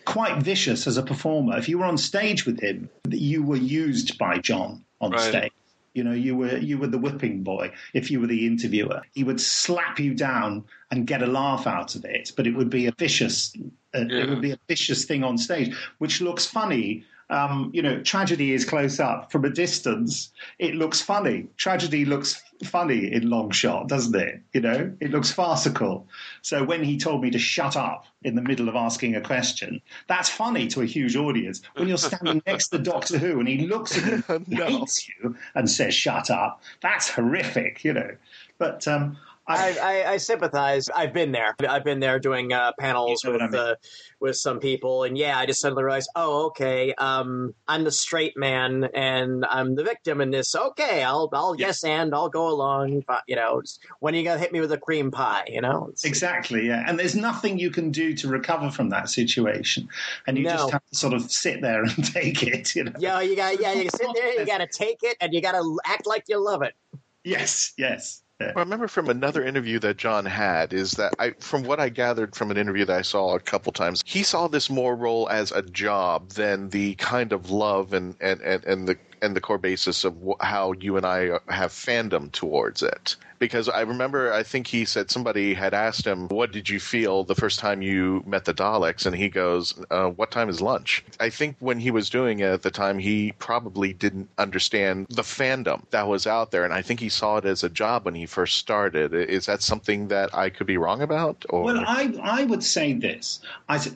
quite 0.06 0.42
vicious 0.42 0.86
as 0.86 0.96
a 0.96 1.02
performer. 1.02 1.58
If 1.58 1.68
you 1.68 1.76
were 1.76 1.84
on 1.84 1.98
stage 1.98 2.46
with 2.46 2.60
him, 2.60 2.88
you 3.10 3.42
were 3.42 3.56
used 3.56 4.16
by 4.16 4.38
Jon 4.38 4.86
on 5.02 5.10
Right. 5.10 5.20
stage. 5.20 5.52
You 5.94 6.04
know, 6.04 6.12
you 6.12 6.36
were 6.36 6.56
you 6.58 6.78
were 6.78 6.86
the 6.86 6.98
whipping 6.98 7.42
boy. 7.42 7.72
If 7.94 8.10
you 8.10 8.20
were 8.20 8.28
the 8.28 8.46
interviewer, 8.46 9.02
he 9.12 9.24
would 9.24 9.40
slap 9.40 9.98
you 9.98 10.14
down 10.14 10.64
and 10.90 11.06
get 11.06 11.22
a 11.22 11.26
laugh 11.26 11.66
out 11.66 11.94
of 11.96 12.04
it, 12.04 12.32
but 12.36 12.46
it 12.46 12.54
would 12.54 12.70
be 12.70 12.86
a 12.86 12.92
vicious. 12.92 13.52
Uh, 13.92 14.04
Yeah. 14.08 14.22
It 14.22 14.28
would 14.30 14.40
be 14.40 14.52
a 14.52 14.58
vicious 14.68 15.04
thing 15.04 15.24
on 15.24 15.36
stage, 15.36 15.74
which 15.98 16.20
looks 16.20 16.46
funny. 16.46 17.04
Um, 17.28 17.70
you 17.72 17.82
know, 17.82 18.00
tragedy 18.02 18.52
is 18.52 18.64
close 18.64 19.00
up 19.00 19.30
from 19.32 19.44
a 19.44 19.50
distance. 19.50 20.30
It 20.58 20.74
looks 20.74 21.00
funny. 21.00 21.46
Tragedy 21.56 22.04
looks 22.04 22.40
funny 22.64 23.12
in 23.12 23.30
long 23.30 23.50
shot, 23.50 23.88
doesn't 23.88 24.14
it? 24.14 24.40
You 24.52 24.60
know, 24.60 24.92
it 25.00 25.10
looks 25.10 25.30
farcical. 25.30 26.06
So 26.42 26.64
when 26.64 26.82
he 26.84 26.98
told 26.98 27.22
me 27.22 27.30
to 27.30 27.38
shut 27.38 27.76
up 27.76 28.04
in 28.22 28.34
the 28.34 28.42
middle 28.42 28.68
of 28.68 28.76
asking 28.76 29.16
a 29.16 29.20
question, 29.20 29.80
that's 30.08 30.28
funny 30.28 30.68
to 30.68 30.82
a 30.82 30.86
huge 30.86 31.16
audience. 31.16 31.62
When 31.76 31.88
you're 31.88 31.96
standing 31.98 32.42
next 32.46 32.68
to 32.68 32.78
Doctor 32.78 33.18
Who 33.18 33.40
and 33.40 33.48
he 33.48 33.66
looks 33.66 33.96
at 33.96 34.04
you, 34.28 34.44
No. 34.46 34.66
hates 34.66 35.08
you 35.08 35.36
and 35.54 35.70
says 35.70 35.94
"shut 35.94 36.30
up," 36.30 36.62
that's 36.80 37.08
horrific, 37.08 37.84
you 37.84 37.92
know. 37.92 38.16
But 38.58 38.86
um, 38.86 39.16
I, 39.50 39.78
I, 40.06 40.12
I, 40.12 40.16
sympathize. 40.16 40.88
I've 40.90 41.12
been 41.12 41.32
there. 41.32 41.54
I've 41.68 41.84
been 41.84 42.00
there 42.00 42.18
doing 42.18 42.52
uh, 42.52 42.72
panels 42.78 43.22
You 43.24 43.30
know 43.30 43.32
with 43.34 43.42
I 43.42 43.46
mean. 43.48 43.60
uh, 43.60 43.74
with 44.20 44.36
some 44.36 44.60
people, 44.60 45.04
and 45.04 45.16
yeah, 45.16 45.38
I 45.38 45.46
just 45.46 45.60
suddenly 45.60 45.82
realized, 45.82 46.10
oh, 46.14 46.46
okay, 46.46 46.92
um, 46.94 47.54
I'm 47.68 47.84
the 47.84 47.90
straight 47.90 48.36
man, 48.36 48.84
and 48.94 49.44
I'm 49.46 49.74
the 49.74 49.82
victim 49.84 50.20
in 50.20 50.30
this. 50.30 50.54
Okay, 50.54 51.02
I'll, 51.02 51.28
I'll 51.32 51.54
Yeah. 51.58 51.68
yes, 51.68 51.84
and 51.84 52.14
I'll 52.14 52.28
go 52.28 52.48
along. 52.48 53.04
But 53.06 53.22
you 53.26 53.36
know, 53.36 53.62
when 54.00 54.14
are 54.14 54.18
you 54.18 54.24
gonna 54.24 54.38
hit 54.38 54.52
me 54.52 54.60
with 54.60 54.72
a 54.72 54.78
cream 54.78 55.10
pie? 55.10 55.44
You 55.48 55.60
know, 55.62 55.84
It's- 55.84 56.04
Exactly, 56.04 56.66
yeah. 56.66 56.84
And 56.86 56.98
there's 56.98 57.16
nothing 57.16 57.58
you 57.58 57.70
can 57.70 57.90
do 57.90 58.14
to 58.14 58.28
recover 58.28 58.70
from 58.70 58.88
that 58.90 59.08
situation. 59.08 59.88
And 60.26 60.36
you 60.36 60.44
No. 60.44 60.50
just 60.50 60.70
have 60.72 60.82
to 60.90 60.96
sort 60.96 61.14
of 61.14 61.30
sit 61.30 61.62
there 61.62 61.82
and 61.82 62.04
take 62.14 62.42
it, 62.42 62.74
you 62.76 62.84
know. 62.84 62.92
yeah, 62.98 63.20
you 63.20 63.36
got, 63.36 63.60
yeah, 63.60 63.72
you 63.72 63.88
sit 63.90 64.06
there, 64.14 64.38
you 64.38 64.46
got 64.54 64.58
to 64.58 64.66
take 64.66 64.98
it, 65.02 65.16
and 65.20 65.32
you 65.32 65.40
got 65.40 65.52
to 65.52 65.78
act 65.86 66.06
like 66.06 66.24
you 66.28 66.38
love 66.38 66.62
it. 66.62 66.74
Yes, 67.24 67.72
yes. 67.76 68.22
Yeah. 68.40 68.52
I 68.56 68.60
remember 68.60 68.88
from 68.88 69.08
another 69.10 69.44
interview 69.44 69.78
that 69.80 69.98
Jon 69.98 70.24
had 70.24 70.72
is 70.72 70.96
that 70.96 71.14
I, 71.18 71.32
from 71.40 71.62
what 71.62 71.78
I 71.78 71.90
gathered 71.90 72.34
from 72.34 72.50
an 72.50 72.56
interview 72.56 72.84
that 72.86 72.96
I 72.98 73.02
saw 73.02 73.34
a 73.36 73.40
couple 73.40 73.72
times, 73.72 74.02
he 74.06 74.22
saw 74.22 74.48
this 74.48 74.70
more 74.70 74.96
role 74.96 75.28
as 75.30 75.52
a 75.52 75.62
job 75.62 76.30
than 76.30 76.70
the 76.70 76.94
kind 76.96 77.32
of 77.32 77.50
love 77.50 77.92
and 77.92 78.16
and 78.20 78.40
and, 78.40 78.64
and 78.64 78.88
the 78.88 78.96
and 79.22 79.36
the 79.36 79.40
core 79.40 79.58
basis 79.58 80.04
of 80.04 80.16
wh- 80.16 80.44
how 80.44 80.72
you 80.72 80.96
and 80.96 81.06
I 81.06 81.38
have 81.48 81.72
fandom 81.72 82.30
towards 82.32 82.82
it. 82.82 83.16
Because 83.38 83.70
I 83.70 83.80
remember, 83.80 84.32
I 84.34 84.42
think 84.42 84.66
he 84.66 84.84
said 84.84 85.10
somebody 85.10 85.54
had 85.54 85.72
asked 85.72 86.06
him, 86.06 86.28
"What 86.28 86.52
did 86.52 86.68
you 86.68 86.78
feel 86.78 87.24
the 87.24 87.34
first 87.34 87.58
time 87.58 87.80
you 87.80 88.22
met 88.26 88.44
the 88.44 88.52
Daleks?" 88.52 89.06
And 89.06 89.16
he 89.16 89.30
goes, 89.30 89.74
uh, 89.90 90.08
"What 90.08 90.30
time 90.30 90.50
is 90.50 90.60
lunch?" 90.60 91.02
I 91.18 91.30
think 91.30 91.56
when 91.58 91.80
he 91.80 91.90
was 91.90 92.10
doing 92.10 92.40
it 92.40 92.52
at 92.52 92.62
the 92.62 92.70
time, 92.70 92.98
he 92.98 93.32
probably 93.38 93.94
didn't 93.94 94.28
understand 94.36 95.06
the 95.08 95.22
fandom 95.22 95.84
that 95.90 96.06
was 96.06 96.26
out 96.26 96.50
there, 96.50 96.64
and 96.64 96.74
I 96.74 96.82
think 96.82 97.00
he 97.00 97.08
saw 97.08 97.38
it 97.38 97.46
as 97.46 97.64
a 97.64 97.70
job 97.70 98.04
when 98.04 98.14
he 98.14 98.26
first 98.26 98.58
started. 98.58 99.14
Is 99.14 99.46
that 99.46 99.62
something 99.62 100.08
that 100.08 100.34
I 100.34 100.50
could 100.50 100.66
be 100.66 100.76
wrong 100.76 101.00
about? 101.00 101.46
Or 101.48 101.62
Well, 101.62 101.82
I, 101.86 102.12
I 102.22 102.44
would 102.44 102.62
say 102.62 102.92
this. 102.92 103.40
I, 103.70 103.78
th- 103.78 103.94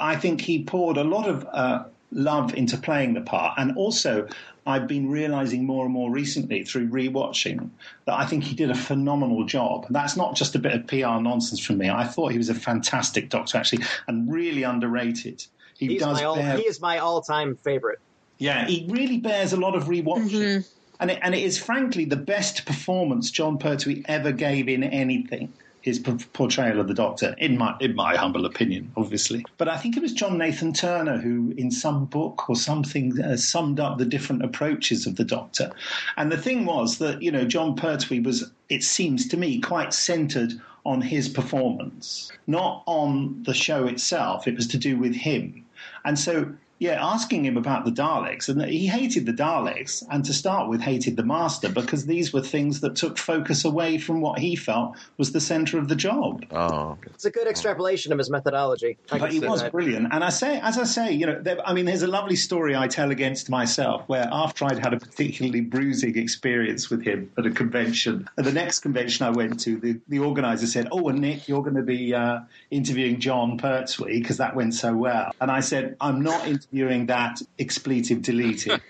I 0.00 0.16
think 0.16 0.40
he 0.40 0.64
poured 0.64 0.96
a 0.96 1.04
lot 1.04 1.28
of 1.28 1.46
uh, 1.52 1.84
love 2.12 2.54
into 2.54 2.76
playing 2.76 3.14
the 3.14 3.20
part. 3.20 3.54
And 3.58 3.76
also, 3.76 4.26
I've 4.66 4.88
been 4.88 5.08
realizing 5.08 5.64
more 5.64 5.84
and 5.84 5.94
more 5.94 6.10
recently 6.10 6.64
through 6.64 6.88
rewatching 6.88 7.70
that 8.06 8.14
I 8.14 8.26
think 8.26 8.42
he 8.44 8.54
did 8.54 8.70
a 8.70 8.74
phenomenal 8.74 9.44
job. 9.44 9.86
That's 9.90 10.16
not 10.16 10.34
just 10.34 10.56
a 10.56 10.58
bit 10.58 10.72
of 10.72 10.86
PR 10.88 11.20
nonsense 11.20 11.60
from 11.60 11.78
me. 11.78 11.88
I 11.88 12.04
thought 12.04 12.32
he 12.32 12.38
was 12.38 12.48
a 12.48 12.54
fantastic 12.54 13.28
doctor, 13.28 13.58
actually, 13.58 13.84
and 14.08 14.30
really 14.30 14.64
underrated. 14.64 15.44
He 15.78 15.86
He's 15.88 16.00
does 16.02 16.18
my 16.18 16.24
all, 16.24 16.36
bear- 16.36 16.56
he 16.56 16.64
is 16.64 16.80
my 16.80 16.98
all 16.98 17.22
time 17.22 17.56
favorite. 17.62 18.00
yeah, 18.38 18.66
he 18.66 18.86
really 18.88 19.18
bears 19.18 19.52
a 19.52 19.56
lot 19.56 19.76
of 19.76 19.84
rewatching. 19.84 20.30
Mm-hmm. 20.30 20.68
And, 20.98 21.10
it, 21.10 21.18
and 21.22 21.34
it 21.34 21.42
is 21.42 21.58
frankly 21.58 22.06
the 22.06 22.16
best 22.16 22.64
performance 22.64 23.30
Jon 23.30 23.58
Pertwee 23.58 24.02
ever 24.06 24.32
gave 24.32 24.68
in 24.68 24.82
anything. 24.82 25.52
His 25.86 26.00
portrayal 26.00 26.80
of 26.80 26.88
the 26.88 26.94
Doctor, 26.94 27.36
in 27.38 27.56
my 27.56 27.76
in 27.80 27.94
my 27.94 28.16
humble 28.16 28.44
opinion, 28.44 28.90
obviously. 28.96 29.44
But 29.56 29.68
I 29.68 29.76
think 29.76 29.96
it 29.96 30.02
was 30.02 30.12
John 30.12 30.36
Nathan 30.36 30.72
Turner 30.72 31.16
who, 31.16 31.54
in 31.56 31.70
some 31.70 32.06
book 32.06 32.50
or 32.50 32.56
something, 32.56 33.22
uh, 33.22 33.36
summed 33.36 33.78
up 33.78 33.96
the 33.96 34.04
different 34.04 34.44
approaches 34.44 35.06
of 35.06 35.14
the 35.14 35.22
Doctor. 35.22 35.70
And 36.16 36.32
the 36.32 36.38
thing 36.38 36.66
was 36.66 36.98
that 36.98 37.22
you 37.22 37.30
know 37.30 37.44
Jon 37.44 37.76
Pertwee 37.76 38.18
was, 38.18 38.50
it 38.68 38.82
seems 38.82 39.28
to 39.28 39.36
me, 39.36 39.60
quite 39.60 39.94
centred 39.94 40.60
on 40.84 41.00
his 41.00 41.28
performance, 41.28 42.32
not 42.48 42.82
on 42.86 43.44
the 43.44 43.54
show 43.54 43.86
itself. 43.86 44.48
It 44.48 44.56
was 44.56 44.66
to 44.66 44.78
do 44.78 44.98
with 44.98 45.14
him. 45.14 45.64
And 46.04 46.18
so, 46.18 46.52
yeah, 46.78 47.04
asking 47.04 47.44
him 47.44 47.56
about 47.56 47.84
the 47.84 47.90
Daleks, 47.90 48.48
and 48.48 48.62
he 48.62 48.86
hated 48.86 49.24
the 49.24 49.32
Daleks, 49.32 50.04
and 50.10 50.24
to 50.24 50.34
start 50.34 50.68
with, 50.68 50.80
hated 50.80 51.16
the 51.16 51.24
Master 51.24 51.70
because 51.70 52.04
these 52.04 52.32
were 52.32 52.42
things 52.42 52.80
that 52.80 52.96
took 52.96 53.16
focus 53.16 53.64
away 53.64 53.96
from 53.96 54.20
what 54.20 54.38
he 54.38 54.56
felt 54.56 54.96
was 55.16 55.32
the 55.32 55.40
centre 55.40 55.78
of 55.78 55.88
the 55.88 55.96
job. 55.96 56.44
oh. 56.50 56.98
It's 57.06 57.24
a 57.24 57.30
good 57.30 57.46
extrapolation 57.46 58.12
of 58.12 58.18
his 58.18 58.28
methodology. 58.28 58.98
I 59.10 59.18
But 59.18 59.32
he 59.32 59.40
was 59.40 59.62
that. 59.62 59.72
brilliant, 59.72 60.08
and 60.12 60.22
I 60.22 60.28
say, 60.28 60.60
as 60.60 60.76
I 60.78 60.84
say, 60.84 61.12
you 61.12 61.26
know, 61.26 61.40
there, 61.40 61.66
I 61.66 61.72
mean, 61.72 61.86
there's 61.86 62.02
a 62.02 62.06
lovely 62.06 62.36
story 62.36 62.76
I 62.76 62.88
tell 62.88 63.10
against 63.10 63.48
myself 63.48 64.02
where 64.06 64.28
after 64.30 64.66
I'd 64.66 64.78
had 64.78 64.92
a 64.92 64.98
particularly 64.98 65.62
bruising 65.62 66.18
experience 66.18 66.90
with 66.90 67.02
him 67.02 67.30
at 67.38 67.46
a 67.46 67.50
convention, 67.50 68.28
at 68.36 68.44
the 68.44 68.52
next 68.52 68.80
convention 68.80 69.26
I 69.26 69.30
went 69.30 69.60
to, 69.60 69.78
the, 69.78 69.98
the 70.08 70.18
organizer 70.18 70.66
said, 70.66 70.88
"Oh, 70.92 71.08
and 71.08 71.20
Nick, 71.20 71.48
you're 71.48 71.62
going 71.62 71.76
to 71.76 71.82
be 71.82 72.14
uh, 72.14 72.40
interviewing 72.70 73.18
Jon 73.18 73.56
Pertwee 73.56 74.20
because 74.20 74.36
that 74.36 74.54
went 74.54 74.74
so 74.74 74.94
well," 74.94 75.32
and 75.40 75.50
I 75.50 75.60
said, 75.60 75.96
"I'm 76.00 76.20
not 76.20 76.46
interviewing 76.72 77.06
that 77.06 77.40
expletive 77.58 78.22
deleted." 78.22 78.80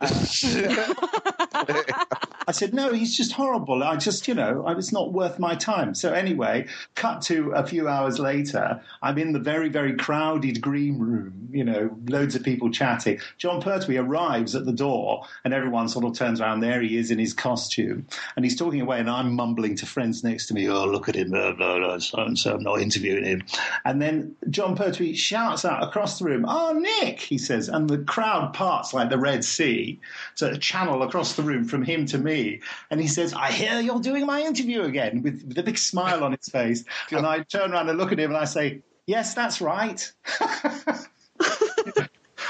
I 2.48 2.52
said, 2.52 2.72
no, 2.72 2.92
he's 2.92 3.16
just 3.16 3.32
horrible. 3.32 3.82
I 3.82 3.96
just, 3.96 4.28
you 4.28 4.34
know, 4.34 4.64
it's 4.68 4.92
not 4.92 5.12
worth 5.12 5.40
my 5.40 5.56
time. 5.56 5.94
So 5.94 6.12
anyway, 6.12 6.66
cut 6.94 7.20
to 7.22 7.50
a 7.50 7.66
few 7.66 7.88
hours 7.88 8.20
later, 8.20 8.80
I'm 9.02 9.18
in 9.18 9.32
the 9.32 9.40
very, 9.40 9.68
very 9.68 9.96
crowded 9.96 10.60
green 10.60 11.00
room, 11.00 11.48
you 11.50 11.64
know, 11.64 11.90
loads 12.08 12.36
of 12.36 12.44
people 12.44 12.70
chatting. 12.70 13.18
Jon 13.38 13.60
Pertwee 13.60 13.96
arrives 13.96 14.54
at 14.54 14.64
the 14.64 14.72
door 14.72 15.24
and 15.44 15.52
everyone 15.52 15.88
sort 15.88 16.04
of 16.04 16.14
turns 16.14 16.40
around. 16.40 16.60
There 16.60 16.80
he 16.80 16.96
is 16.96 17.10
in 17.10 17.18
his 17.18 17.34
costume 17.34 18.06
and 18.36 18.44
he's 18.44 18.56
talking 18.56 18.80
away 18.80 19.00
and 19.00 19.10
I'm 19.10 19.34
mumbling 19.34 19.74
to 19.76 19.86
friends 19.86 20.22
next 20.22 20.46
to 20.46 20.54
me, 20.54 20.68
oh, 20.68 20.84
look 20.84 21.08
at 21.08 21.16
him, 21.16 21.30
blah, 21.30 21.52
blah, 21.52 21.78
blah, 21.78 21.98
so 21.98 22.18
and 22.18 22.38
so, 22.38 22.54
I'm 22.54 22.62
not 22.62 22.80
interviewing 22.80 23.24
him. 23.24 23.42
And 23.84 24.00
then 24.00 24.36
Jon 24.50 24.76
Pertwee 24.76 25.14
shouts 25.14 25.64
out 25.64 25.82
across 25.82 26.20
the 26.20 26.26
room, 26.26 26.44
oh, 26.46 26.74
Nick, 26.74 27.15
he 27.18 27.38
says, 27.38 27.68
and 27.68 27.88
the 27.88 27.98
crowd 27.98 28.52
parts 28.52 28.94
like 28.94 29.10
the 29.10 29.18
Red 29.18 29.44
Sea. 29.44 29.98
So 30.34 30.48
a 30.48 30.58
channel 30.58 31.02
across 31.02 31.34
the 31.34 31.42
room 31.42 31.64
from 31.64 31.82
him 31.82 32.06
to 32.06 32.18
me. 32.18 32.60
And 32.90 33.00
he 33.00 33.08
says, 33.08 33.32
I 33.32 33.50
hear 33.50 33.80
you're 33.80 34.00
doing 34.00 34.26
my 34.26 34.42
interview 34.42 34.82
again 34.82 35.22
with, 35.22 35.44
with 35.46 35.58
a 35.58 35.62
big 35.62 35.78
smile 35.78 36.24
on 36.24 36.32
his 36.32 36.48
face. 36.48 36.84
And 37.10 37.26
I 37.26 37.40
turn 37.40 37.72
around 37.72 37.88
and 37.88 37.98
look 37.98 38.12
at 38.12 38.20
him 38.20 38.30
and 38.30 38.38
I 38.38 38.44
say, 38.44 38.82
Yes, 39.06 39.34
that's 39.34 39.60
right. 39.60 40.12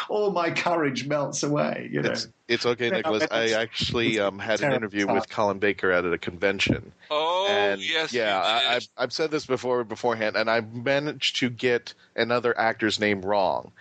All 0.09 0.31
my 0.31 0.51
courage 0.51 1.07
melts 1.07 1.43
away, 1.43 1.91
you 1.93 2.01
know. 2.01 2.11
It's, 2.11 2.29
it's 2.49 2.65
okay, 2.65 2.91
Nicholas. 2.91 3.27
I 3.31 3.51
actually 3.51 4.21
um, 4.21 4.39
had 4.39 4.63
an 4.63 4.73
interview 4.73 5.07
time. 5.07 5.17
with 5.17 5.29
Colin 5.29 5.59
Baker 5.59 5.91
at 5.91 6.05
a 6.05 6.17
convention. 6.17 6.93
Oh, 7.11 7.49
and 7.51 7.81
yes. 7.81 8.13
yeah, 8.13 8.41
I. 8.41 8.77
I've, 8.77 8.89
I've 8.97 9.13
said 9.13 9.31
this 9.31 9.47
before 9.47 9.85
beforehand, 9.85 10.37
and 10.37 10.49
I 10.49 10.61
managed 10.61 11.37
to 11.41 11.51
get 11.51 11.93
another 12.15 12.59
actor's 12.59 13.01
name 13.01 13.23
wrong. 13.23 13.73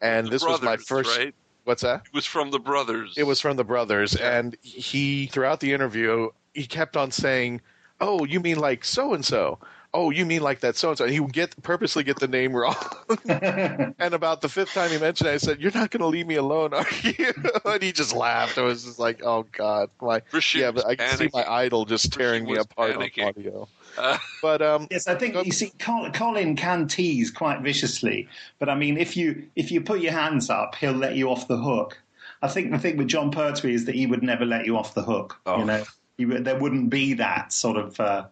And 0.00 0.26
The 0.26 0.30
this 0.30 0.42
was 0.42 0.62
my 0.62 0.76
first. 0.76 1.16
Right? 1.16 1.34
What's 1.64 1.82
that? 1.82 2.02
It 2.06 2.14
was 2.14 2.26
from 2.26 2.50
the 2.50 2.58
brothers. 2.58 3.14
It 3.16 3.24
was 3.24 3.40
from 3.40 3.56
the 3.56 3.64
brothers, 3.64 4.16
and 4.16 4.56
he 4.62 5.26
throughout 5.26 5.60
the 5.60 5.72
interview 5.72 6.30
he 6.54 6.66
kept 6.66 6.96
on 6.96 7.10
saying, 7.10 7.60
"Oh, 8.00 8.24
you 8.24 8.40
mean 8.40 8.58
like 8.58 8.84
so 8.84 9.14
and 9.14 9.24
so." 9.24 9.58
Oh, 9.92 10.10
you 10.10 10.24
mean 10.24 10.42
like 10.42 10.60
that 10.60 10.76
so 10.76 10.90
and 10.90 10.98
so? 10.98 11.06
He 11.06 11.18
would 11.18 11.32
get 11.32 11.60
purposely 11.62 12.04
get 12.04 12.20
the 12.20 12.28
name 12.28 12.54
wrong. 12.54 12.76
and 13.28 14.14
about 14.14 14.40
the 14.40 14.48
fifth 14.48 14.72
time 14.72 14.90
he 14.90 14.98
mentioned 14.98 15.28
it, 15.28 15.32
I 15.32 15.36
said, 15.38 15.60
"You're 15.60 15.72
not 15.72 15.90
going 15.90 16.00
to 16.00 16.06
leave 16.06 16.28
me 16.28 16.36
alone, 16.36 16.72
are 16.72 16.86
you?" 17.02 17.32
and 17.64 17.82
he 17.82 17.90
just 17.90 18.14
laughed. 18.14 18.56
I 18.56 18.62
was 18.62 18.84
just 18.84 19.00
like, 19.00 19.22
"Oh 19.24 19.46
God, 19.50 19.90
my 20.00 20.22
Rashid 20.32 20.60
yeah." 20.60 20.70
But 20.70 20.86
I 20.86 20.94
can 20.94 21.16
see 21.16 21.28
my 21.32 21.44
idol 21.44 21.86
just 21.86 22.12
tearing 22.12 22.44
me 22.44 22.56
apart 22.56 22.92
panicking. 22.92 23.22
on 23.22 23.28
audio. 23.28 23.68
Uh, 23.98 24.18
But 24.40 24.62
um, 24.62 24.86
Yes, 24.92 25.08
I 25.08 25.16
think 25.16 25.34
you 25.44 25.52
see, 25.52 25.72
Colin 25.80 26.54
can 26.54 26.86
tease 26.86 27.32
quite 27.32 27.60
viciously, 27.60 28.28
but 28.60 28.68
I 28.68 28.76
mean, 28.76 28.96
if 28.96 29.16
you 29.16 29.48
if 29.56 29.72
you 29.72 29.80
put 29.80 30.00
your 30.00 30.12
hands 30.12 30.50
up, 30.50 30.76
he'll 30.76 30.92
let 30.92 31.16
you 31.16 31.30
off 31.30 31.48
the 31.48 31.56
hook. 31.56 32.00
I 32.42 32.48
think 32.48 32.70
the 32.70 32.78
thing 32.78 32.96
with 32.96 33.08
Jon 33.08 33.30
Pertwee 33.32 33.74
is 33.74 33.84
that 33.86 33.96
he 33.96 34.06
would 34.06 34.22
never 34.22 34.46
let 34.46 34.66
you 34.66 34.76
off 34.76 34.94
the 34.94 35.02
hook. 35.02 35.40
Oh. 35.46 35.58
You 35.58 35.64
know, 35.64 35.84
he, 36.16 36.24
there 36.24 36.58
wouldn't 36.58 36.90
be 36.90 37.14
that 37.14 37.52
sort 37.52 37.76
of. 37.76 37.98
Uh, 37.98 38.26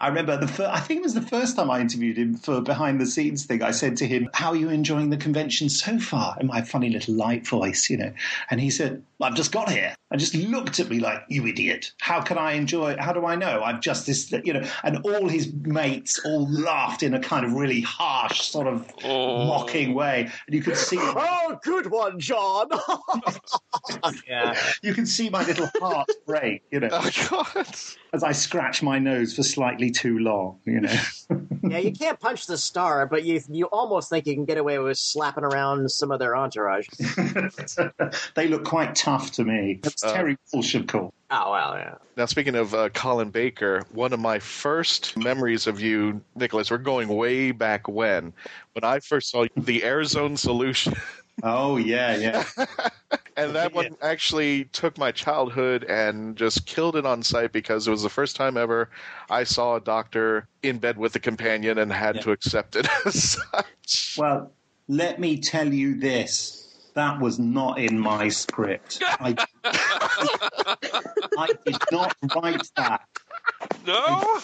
I 0.00 0.08
remember 0.08 0.36
the 0.36 0.48
fir- 0.48 0.70
I 0.72 0.80
think 0.80 0.98
it 0.98 1.02
was 1.04 1.14
the 1.14 1.22
first 1.22 1.56
time 1.56 1.70
I 1.70 1.80
interviewed 1.80 2.18
him 2.18 2.34
for 2.34 2.60
behind 2.60 3.00
the 3.00 3.06
scenes 3.06 3.44
thing. 3.46 3.62
I 3.62 3.70
said 3.70 3.96
to 3.98 4.06
him, 4.06 4.28
"How 4.34 4.50
are 4.50 4.56
you 4.56 4.68
enjoying 4.68 5.10
the 5.10 5.16
convention 5.16 5.68
so 5.68 5.98
far?" 5.98 6.36
In 6.40 6.46
my 6.48 6.62
funny 6.62 6.90
little 6.90 7.14
light 7.14 7.46
voice, 7.46 7.88
you 7.88 7.96
know, 7.96 8.12
and 8.50 8.60
he 8.60 8.70
said, 8.70 9.02
"I've 9.20 9.34
just 9.36 9.52
got 9.52 9.70
here." 9.70 9.94
And 10.10 10.20
just 10.20 10.34
looked 10.34 10.78
at 10.80 10.90
me 10.90 10.98
like, 11.00 11.22
"You 11.28 11.46
idiot! 11.46 11.92
How 12.00 12.20
can 12.20 12.38
I 12.38 12.52
enjoy? 12.52 12.92
it? 12.92 13.00
How 13.00 13.12
do 13.12 13.24
I 13.24 13.34
know? 13.36 13.62
I've 13.62 13.80
just 13.80 14.06
this, 14.06 14.32
you 14.44 14.52
know." 14.52 14.64
And 14.82 14.98
all 15.04 15.28
his 15.28 15.52
mates 15.62 16.20
all 16.24 16.48
laughed 16.50 17.02
in 17.02 17.14
a 17.14 17.20
kind 17.20 17.46
of 17.46 17.52
really 17.52 17.80
harsh, 17.80 18.42
sort 18.42 18.66
of 18.66 18.84
Oh. 19.04 19.46
mocking 19.46 19.94
way, 19.94 20.28
and 20.46 20.54
you 20.54 20.60
could 20.62 20.76
see 20.76 20.98
Oh, 21.00 21.58
good 21.62 21.90
one, 21.90 22.18
Jon. 22.18 22.68
yeah. 24.28 24.54
you 24.82 24.92
can 24.94 25.06
see 25.06 25.30
my 25.30 25.44
little 25.44 25.68
heart 25.80 26.08
break, 26.26 26.62
you 26.70 26.80
know, 26.80 26.88
oh 26.92 27.10
God, 27.30 27.66
as 28.14 28.22
I 28.22 28.30
scratch 28.30 28.80
my 28.80 29.00
nose 29.00 29.34
for 29.34 29.42
slightly 29.42 29.90
too 29.90 30.18
long, 30.20 30.58
you 30.64 30.80
know. 30.80 30.96
Yeah, 31.66 31.78
you 31.78 31.92
can't 31.92 32.20
punch 32.20 32.46
the 32.46 32.58
star, 32.58 33.06
but 33.06 33.24
you 33.24 33.40
you 33.48 33.64
almost 33.64 34.10
think 34.10 34.26
you 34.26 34.34
can 34.34 34.44
get 34.44 34.58
away 34.58 34.78
with 34.78 34.98
slapping 34.98 35.44
around 35.44 35.90
some 35.90 36.10
of 36.10 36.18
their 36.18 36.36
entourage. 36.36 36.86
they 38.34 38.48
look 38.48 38.64
quite 38.64 38.94
tough 38.94 39.32
to 39.32 39.44
me. 39.44 39.80
That's 39.82 40.04
Uh, 40.04 40.12
Terry 40.12 40.36
Walsh, 40.52 40.74
of 40.74 40.86
course. 40.86 41.10
Oh 41.30 41.52
well, 41.52 41.74
yeah. 41.78 41.94
Now, 42.18 42.26
speaking 42.26 42.54
of 42.54 42.74
uh, 42.74 42.90
Colin 42.90 43.30
Baker, 43.30 43.82
one 43.92 44.12
of 44.12 44.20
my 44.20 44.40
first 44.40 45.16
memories 45.16 45.66
of 45.66 45.80
you, 45.80 46.20
Nicholas, 46.36 46.70
we're 46.70 46.76
going 46.76 47.08
way 47.08 47.50
back 47.50 47.88
when, 47.88 48.34
when 48.74 48.84
I 48.84 49.00
first 49.00 49.30
saw 49.30 49.46
the 49.56 49.80
Airzone 49.80 50.36
Solution. 50.36 50.94
Oh 51.42 51.78
yeah, 51.78 52.14
yeah. 52.16 52.44
And 53.36 53.54
that 53.56 53.72
one 53.74 53.96
actually 54.02 54.64
took 54.66 54.96
my 54.96 55.10
childhood 55.10 55.84
and 55.84 56.36
just 56.36 56.66
killed 56.66 56.96
it 56.96 57.04
on 57.04 57.22
sight 57.22 57.52
because 57.52 57.88
it 57.88 57.90
was 57.90 58.02
the 58.02 58.08
first 58.10 58.36
time 58.36 58.56
ever 58.56 58.90
I 59.30 59.44
saw 59.44 59.76
a 59.76 59.80
doctor 59.80 60.46
in 60.62 60.78
bed 60.78 60.96
with 60.98 61.16
a 61.16 61.20
companion 61.20 61.78
and 61.78 61.92
had 61.92 62.16
Yeah. 62.16 62.20
to 62.22 62.30
accept 62.32 62.76
it 62.76 62.86
as 63.06 63.36
such. 63.52 64.16
Well, 64.18 64.52
let 64.88 65.18
me 65.18 65.38
tell 65.38 65.72
you 65.72 65.98
this. 65.98 66.60
That 66.94 67.20
was 67.20 67.40
not 67.40 67.78
in 67.80 67.98
my 67.98 68.28
script. 68.28 69.02
I, 69.02 69.34
I 69.64 71.48
did 71.66 71.78
not 71.92 72.14
write 72.36 72.62
that. 72.76 73.00
no? 73.84 74.38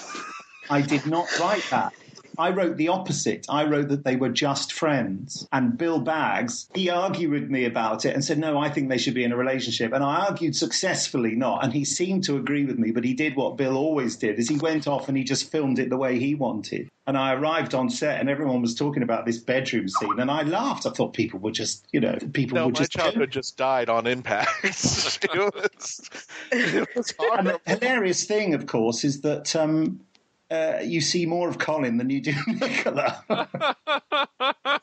I 0.69 0.81
did 0.81 1.07
not 1.07 1.29
write 1.39 1.63
that. 1.71 1.93
I 2.39 2.51
wrote 2.51 2.77
the 2.77 2.89
opposite. 2.89 3.47
I 3.49 3.65
wrote 3.65 3.89
that 3.89 4.05
they 4.05 4.17
were 4.17 4.29
just 4.29 4.73
friends. 4.73 5.47
And 5.53 5.77
Bill 5.77 6.01
Baggs, 6.01 6.69
he 6.75 6.91
argued 6.91 7.31
with 7.31 7.51
me 7.51 7.65
about 7.65 8.05
it 8.05 8.15
and 8.15 8.25
said, 8.25 8.39
no, 8.39 8.59
I 8.59 8.71
think 8.71 8.89
they 8.89 8.99
should 8.99 9.15
be 9.15 9.25
in 9.25 9.33
a 9.33 9.37
relationship. 9.37 9.93
And 9.93 10.03
I 10.05 10.27
argued 10.27 10.57
successfully 10.57 11.35
not. 11.35 11.65
And 11.65 11.73
he 11.73 11.85
seemed 11.85 12.25
to 12.25 12.37
agree 12.37 12.65
with 12.65 12.79
me, 12.79 12.91
but 12.91 13.05
he 13.05 13.15
did 13.15 13.37
what 13.37 13.57
Bill 13.57 13.77
always 13.77 14.17
did, 14.17 14.39
is 14.39 14.49
he 14.49 14.59
went 14.59 14.87
off 14.87 15.09
and 15.09 15.17
he 15.17 15.25
just 15.25 15.51
filmed 15.51 15.79
it 15.79 15.91
the 15.91 15.97
way 15.97 16.19
he 16.19 16.35
wanted. 16.35 16.89
And 17.07 17.17
I 17.19 17.35
arrived 17.35 17.75
on 17.75 17.91
set 17.91 18.21
and 18.21 18.29
everyone 18.29 18.63
was 18.63 18.75
talking 18.75 19.03
about 19.03 19.27
this 19.27 19.39
bedroom 19.39 19.89
scene. 19.89 20.21
And 20.21 20.31
I 20.31 20.43
laughed. 20.43 20.87
I 20.87 20.91
thought 20.91 21.13
people 21.13 21.41
were 21.41 21.51
just, 21.51 21.87
you 21.93 22.01
know, 22.01 22.17
people 22.33 22.57
No, 22.57 22.67
were 22.67 22.73
just. 22.73 22.81
my 22.97 23.03
just 23.03 23.13
childhood 23.13 23.31
just 23.33 23.57
died 23.57 23.89
on 23.89 24.07
impact. 24.07 24.51
it 24.65 25.55
was, 25.55 26.11
it 26.53 26.89
was 26.95 27.15
And 27.37 27.47
the 27.49 27.61
hilarious 27.67 28.25
thing, 28.25 28.55
of 28.55 28.67
course, 28.67 29.03
is 29.03 29.23
that 29.23 29.57
um, 29.57 30.01
uh, 30.51 30.81
you 30.83 31.01
see 31.01 31.27
more 31.27 31.49
of 31.49 31.59
Colin 31.59 31.97
than 31.97 32.11
you 32.11 32.21
do 32.21 32.35
Nicola. 32.47 33.25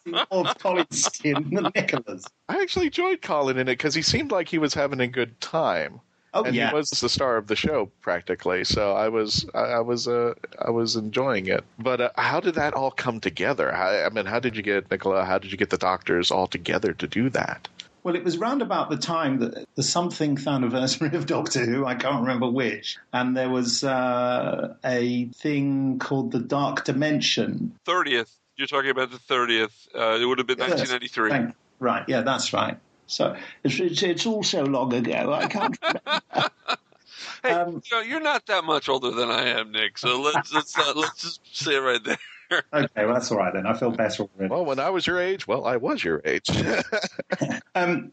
more 0.06 0.26
of 0.32 0.58
Colin's 0.60 1.04
skin 1.04 1.50
than 1.52 1.72
Nicola's. 1.76 2.26
I 2.48 2.62
actually 2.62 2.88
enjoyed 2.88 3.22
Colin 3.22 3.58
in 3.58 3.68
it 3.68 3.74
because 3.74 3.94
he 3.94 4.02
seemed 4.02 4.32
like 4.32 4.48
he 4.48 4.58
was 4.58 4.74
having 4.74 5.02
a 5.02 5.08
good 5.08 5.40
time. 5.42 6.00
Oh 6.34 6.44
and 6.44 6.56
yeah, 6.56 6.70
he 6.70 6.76
was 6.76 6.90
the 6.90 7.10
star 7.10 7.38
of 7.38 7.48
the 7.48 7.56
show 7.56 7.90
practically. 8.02 8.64
So 8.64 8.94
I 8.94 9.10
was, 9.10 9.46
I, 9.54 9.60
I 9.60 9.80
was, 9.80 10.08
uh, 10.08 10.34
I 10.60 10.70
was 10.70 10.96
enjoying 10.96 11.48
it. 11.48 11.64
But 11.80 12.02
uh, 12.02 12.10
how 12.16 12.40
did 12.40 12.56
that 12.56 12.74
all 12.74 12.92
come 12.92 13.20
together? 13.20 13.72
How, 13.72 13.90
I 13.90 14.10
mean, 14.10 14.26
how 14.26 14.40
did 14.40 14.56
you 14.56 14.62
get 14.62 14.92
Nicola? 14.92 15.26
How 15.26 15.38
did 15.38 15.52
you 15.52 15.58
get 15.58 15.70
the 15.70 15.78
doctors 15.78 16.30
all 16.30 16.48
together 16.48 16.94
to 16.94 17.08
do 17.08 17.30
that? 17.32 17.68
Well, 18.08 18.16
it 18.16 18.24
was 18.24 18.38
round 18.38 18.62
about 18.62 18.90
the 18.90 18.96
time 18.96 19.40
that 19.40 19.66
the 19.76 19.84
somethingth 19.84 20.48
anniversary 20.48 21.14
of 21.14 21.26
Doctor 21.26 21.66
Who, 21.66 21.86
I 21.86 21.94
can't 21.94 22.22
remember 22.22 22.50
which, 22.50 22.98
and 23.12 23.36
there 23.36 23.50
was 23.50 23.84
uh, 23.84 24.76
a 24.86 25.26
thing 25.36 26.00
called 26.00 26.32
the 26.32 26.40
Dark 26.40 26.86
Dimension. 26.86 27.78
30th. 27.86 28.32
You're 28.56 28.68
talking 28.68 28.92
about 28.92 29.12
the 29.12 29.18
30th. 29.18 29.90
Uh, 29.94 30.22
it 30.22 30.26
would 30.26 30.38
have 30.38 30.48
been 30.48 30.58
Yes, 30.58 30.70
1993. 30.90 31.30
thank- 31.32 31.56
right, 31.80 32.06
yeah, 32.08 32.22
that's 32.22 32.54
right. 32.54 32.78
So 33.08 33.36
it's, 33.66 33.78
it's, 33.78 34.02
it's 34.02 34.26
all 34.26 34.42
so 34.42 34.64
long 34.64 34.94
ago, 34.94 35.34
I 35.34 35.48
can't 35.48 35.78
remember. 35.82 36.50
Hey, 37.44 37.50
Um, 37.50 37.82
you 37.92 37.98
know, 37.98 38.02
you're 38.02 38.22
not 38.22 38.46
that 38.46 38.64
much 38.64 38.88
older 38.88 39.12
than 39.12 39.30
I 39.30 39.48
am, 39.50 39.72
Nick. 39.74 39.98
So 39.98 40.22
let's 40.22 40.54
let's 40.54 40.78
not, 40.78 40.96
let's 40.96 41.22
just 41.22 41.42
say 41.52 41.76
it 41.76 41.80
right 41.80 42.02
there. 42.02 42.18
Okay, 42.52 42.88
well, 42.96 43.14
that's 43.14 43.32
all 43.32 43.38
right 43.38 43.54
then. 43.54 43.66
I 43.66 43.74
feel 43.74 43.92
better 43.92 44.24
already. 44.24 44.50
Well, 44.50 44.66
when 44.66 44.80
I 44.80 44.90
was 44.90 45.06
your 45.06 45.20
age, 45.20 45.48
well, 45.48 45.66
I 45.66 45.78
was 45.78 46.04
your 46.04 46.22
age. 46.26 46.50
Um, 47.76 48.12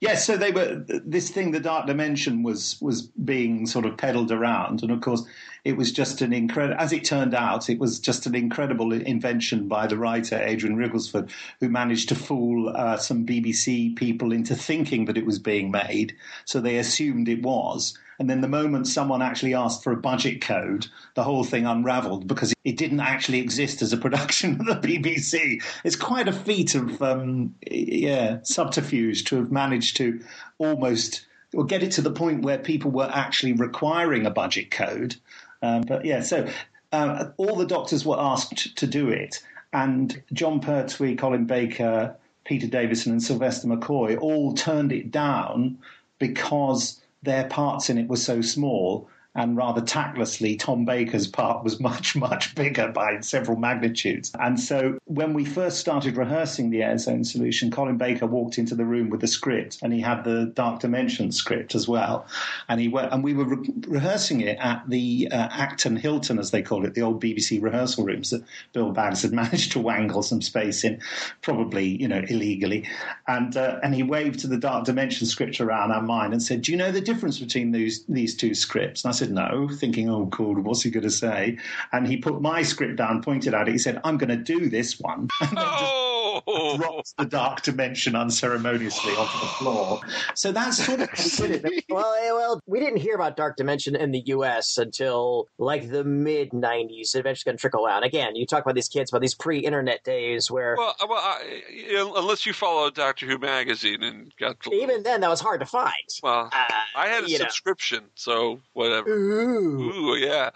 yes, 0.00 0.26
so 0.26 0.36
they 0.36 0.50
were 0.50 0.84
this 0.88 1.30
thing, 1.30 1.52
the 1.52 1.60
dark 1.60 1.86
dimension, 1.86 2.42
was 2.42 2.76
was 2.80 3.02
being 3.02 3.64
sort 3.66 3.84
of 3.86 3.96
peddled 3.96 4.32
around, 4.32 4.82
and 4.82 4.90
of 4.90 5.00
course, 5.00 5.24
it 5.64 5.76
was 5.76 5.92
just 5.92 6.20
an 6.20 6.32
incredible. 6.32 6.80
As 6.80 6.92
it 6.92 7.04
turned 7.04 7.32
out, 7.32 7.70
it 7.70 7.78
was 7.78 8.00
just 8.00 8.26
an 8.26 8.34
incredible 8.34 8.92
invention 8.92 9.68
by 9.68 9.86
the 9.86 9.96
writer 9.96 10.36
Adrian 10.42 10.76
Rigelsford, 10.76 11.30
who 11.60 11.68
managed 11.68 12.08
to 12.08 12.16
fool 12.16 12.70
uh, 12.74 12.96
some 12.96 13.24
BBC 13.24 13.94
people 13.94 14.32
into 14.32 14.56
thinking 14.56 15.04
that 15.04 15.16
it 15.16 15.26
was 15.26 15.38
being 15.38 15.70
made, 15.70 16.16
so 16.44 16.60
they 16.60 16.78
assumed 16.78 17.28
it 17.28 17.42
was. 17.42 17.96
And 18.18 18.30
then 18.30 18.40
the 18.40 18.48
moment 18.48 18.86
someone 18.86 19.22
actually 19.22 19.54
asked 19.54 19.82
for 19.82 19.92
a 19.92 19.96
budget 19.96 20.40
code, 20.40 20.86
the 21.14 21.24
whole 21.24 21.44
thing 21.44 21.66
unraveled 21.66 22.26
because 22.26 22.54
it 22.64 22.76
didn't 22.76 23.00
actually 23.00 23.40
exist 23.40 23.82
as 23.82 23.92
a 23.92 23.96
production 23.96 24.60
of 24.60 24.66
the 24.66 24.88
BBC. 24.88 25.62
It's 25.84 25.96
quite 25.96 26.28
a 26.28 26.32
feat 26.32 26.74
of, 26.74 27.02
um, 27.02 27.54
yeah, 27.70 28.38
subterfuge 28.42 29.24
to 29.24 29.36
have 29.36 29.50
managed 29.50 29.96
to 29.98 30.20
almost 30.58 31.26
or 31.54 31.64
get 31.64 31.82
it 31.82 31.92
to 31.92 32.02
the 32.02 32.10
point 32.10 32.42
where 32.42 32.58
people 32.58 32.90
were 32.90 33.10
actually 33.12 33.52
requiring 33.52 34.26
a 34.26 34.30
budget 34.30 34.70
code. 34.70 35.16
Um, 35.62 35.82
but 35.82 36.04
yeah, 36.04 36.20
so 36.20 36.48
uh, 36.92 37.26
all 37.36 37.56
the 37.56 37.66
doctors 37.66 38.04
were 38.04 38.18
asked 38.18 38.76
to 38.76 38.86
do 38.86 39.08
it, 39.08 39.42
and 39.72 40.22
Jon 40.32 40.60
Pertwee, 40.60 41.16
Colin 41.16 41.46
Baker, 41.46 42.16
Peter 42.44 42.66
Davison, 42.66 43.12
and 43.12 43.22
Sylvester 43.22 43.68
McCoy 43.68 44.18
all 44.20 44.54
turned 44.54 44.92
it 44.92 45.10
down 45.10 45.78
because 46.18 47.00
their 47.24 47.44
parts 47.48 47.90
in 47.90 47.98
it 47.98 48.08
were 48.08 48.16
so 48.16 48.40
small. 48.40 49.08
And 49.34 49.56
rather 49.56 49.80
tactlessly, 49.80 50.56
Tom 50.56 50.84
Baker's 50.84 51.26
part 51.26 51.64
was 51.64 51.80
much, 51.80 52.14
much 52.16 52.54
bigger 52.54 52.88
by 52.88 53.20
several 53.20 53.58
magnitudes. 53.58 54.32
And 54.38 54.58
so 54.58 54.98
when 55.06 55.34
we 55.34 55.44
first 55.44 55.78
started 55.78 56.16
rehearsing 56.16 56.70
the 56.70 56.80
Airzone 56.80 57.26
solution, 57.26 57.70
Colin 57.70 57.96
Baker 57.96 58.26
walked 58.26 58.58
into 58.58 58.74
the 58.74 58.84
room 58.84 59.10
with 59.10 59.20
the 59.20 59.26
script 59.26 59.78
and 59.82 59.92
he 59.92 60.00
had 60.00 60.24
the 60.24 60.46
Dark 60.54 60.80
Dimension 60.80 61.32
script 61.32 61.74
as 61.74 61.88
well. 61.88 62.26
And 62.68 62.80
he 62.80 62.88
went, 62.88 63.12
and 63.12 63.24
we 63.24 63.34
were 63.34 63.44
re- 63.44 63.72
rehearsing 63.88 64.40
it 64.40 64.58
at 64.58 64.88
the 64.88 65.28
uh, 65.30 65.48
Acton 65.50 65.96
Hilton, 65.96 66.38
as 66.38 66.50
they 66.50 66.62
call 66.62 66.84
it, 66.84 66.94
the 66.94 67.02
old 67.02 67.22
BBC 67.22 67.60
rehearsal 67.60 68.04
rooms 68.04 68.30
that 68.30 68.44
Bill 68.72 68.92
Baggs 68.92 69.22
had 69.22 69.32
managed 69.44 69.72
to 69.72 69.80
wangle 69.80 70.22
some 70.22 70.42
space 70.42 70.84
in, 70.84 71.00
probably, 71.42 72.00
you 72.00 72.08
know, 72.08 72.22
illegally. 72.28 72.88
And, 73.26 73.56
uh, 73.56 73.80
and 73.82 73.94
he 73.94 74.02
waved 74.02 74.40
to 74.40 74.46
the 74.46 74.58
Dark 74.58 74.84
Dimension 74.84 75.26
script 75.26 75.60
around 75.60 75.90
our 75.90 76.02
mind 76.02 76.32
and 76.32 76.42
said, 76.42 76.62
Do 76.62 76.72
you 76.72 76.78
know 76.78 76.92
the 76.92 77.00
difference 77.00 77.38
between 77.38 77.72
these, 77.72 78.04
these 78.04 78.36
two 78.36 78.54
scripts? 78.54 79.04
And 79.04 79.10
I 79.10 79.14
said, 79.14 79.23
No, 79.30 79.68
thinking, 79.68 80.08
Oh, 80.08 80.26
cool, 80.26 80.60
what's 80.60 80.82
he 80.82 80.90
going 80.90 81.04
to 81.04 81.10
say? 81.10 81.58
And 81.92 82.06
he 82.06 82.16
put 82.16 82.40
my 82.40 82.62
script 82.62 82.96
down, 82.96 83.22
pointed 83.22 83.54
at 83.54 83.68
it. 83.68 83.72
He 83.72 83.78
said, 83.78 84.00
I'm 84.04 84.18
going 84.18 84.30
to 84.30 84.36
do 84.36 84.68
this 84.68 84.98
one. 84.98 85.28
Oh. 85.56 86.13
And 86.46 86.56
then 86.56 86.64
just 86.66 86.80
dropped 86.80 87.16
the 87.18 87.24
dark 87.24 87.62
dimension 87.62 88.14
unceremoniously 88.16 89.12
onto 89.12 89.38
the 89.40 89.46
floor. 89.46 90.00
So 90.34 90.52
that's 90.52 90.84
sort 90.84 91.00
of 91.00 91.10
how 91.10 91.24
we 91.42 91.48
did 91.48 91.64
it. 91.64 91.84
well, 91.88 92.14
eh, 92.14 92.32
well, 92.32 92.60
we 92.66 92.80
didn't 92.80 92.98
hear 92.98 93.14
about 93.14 93.36
Dark 93.36 93.56
Dimension 93.56 93.96
in 93.96 94.10
the 94.12 94.22
U.S. 94.26 94.78
until 94.78 95.48
like 95.58 95.90
the 95.90 96.04
mid 96.04 96.50
'90s. 96.50 97.14
It 97.14 97.20
eventually 97.20 97.50
going 97.50 97.56
to 97.56 97.60
trickle 97.60 97.86
out. 97.86 98.04
Again, 98.04 98.36
you 98.36 98.46
talk 98.46 98.62
about 98.62 98.74
these 98.74 98.88
kids 98.88 99.10
about 99.12 99.22
these 99.22 99.34
pre-internet 99.34 100.02
days 100.04 100.50
where 100.50 100.76
well, 100.76 100.94
well 101.08 101.18
I, 101.18 101.62
you 101.72 101.94
know, 101.94 102.14
unless 102.16 102.46
you 102.46 102.52
follow 102.52 102.90
Doctor 102.90 103.26
Who 103.26 103.38
magazine 103.38 104.02
and 104.02 104.32
got 104.38 104.60
to, 104.60 104.72
even 104.74 105.02
then 105.02 105.20
that 105.22 105.30
was 105.30 105.40
hard 105.40 105.60
to 105.60 105.66
find. 105.66 105.92
well, 106.22 106.50
Uh, 106.52 106.64
I 106.96 107.08
had 107.08 107.24
a 107.24 107.28
you 107.28 107.38
know. 107.38 107.44
subscription, 107.44 108.04
so 108.14 108.60
whatever. 108.72 109.10
Ooh. 109.10 109.80
Ooh, 109.92 110.16
yeah. 110.16 110.50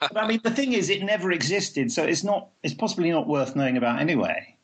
But 0.00 0.16
I 0.16 0.26
mean, 0.26 0.40
the 0.42 0.50
thing 0.50 0.72
is, 0.72 0.90
it 0.90 1.02
never 1.02 1.32
existed, 1.32 1.90
so 1.92 2.04
it's 2.04 2.24
not. 2.24 2.48
It's 2.62 2.74
possibly 2.74 3.10
not 3.10 3.26
worth 3.26 3.56
knowing 3.56 3.76
about 3.76 4.00
anyway. 4.00 4.55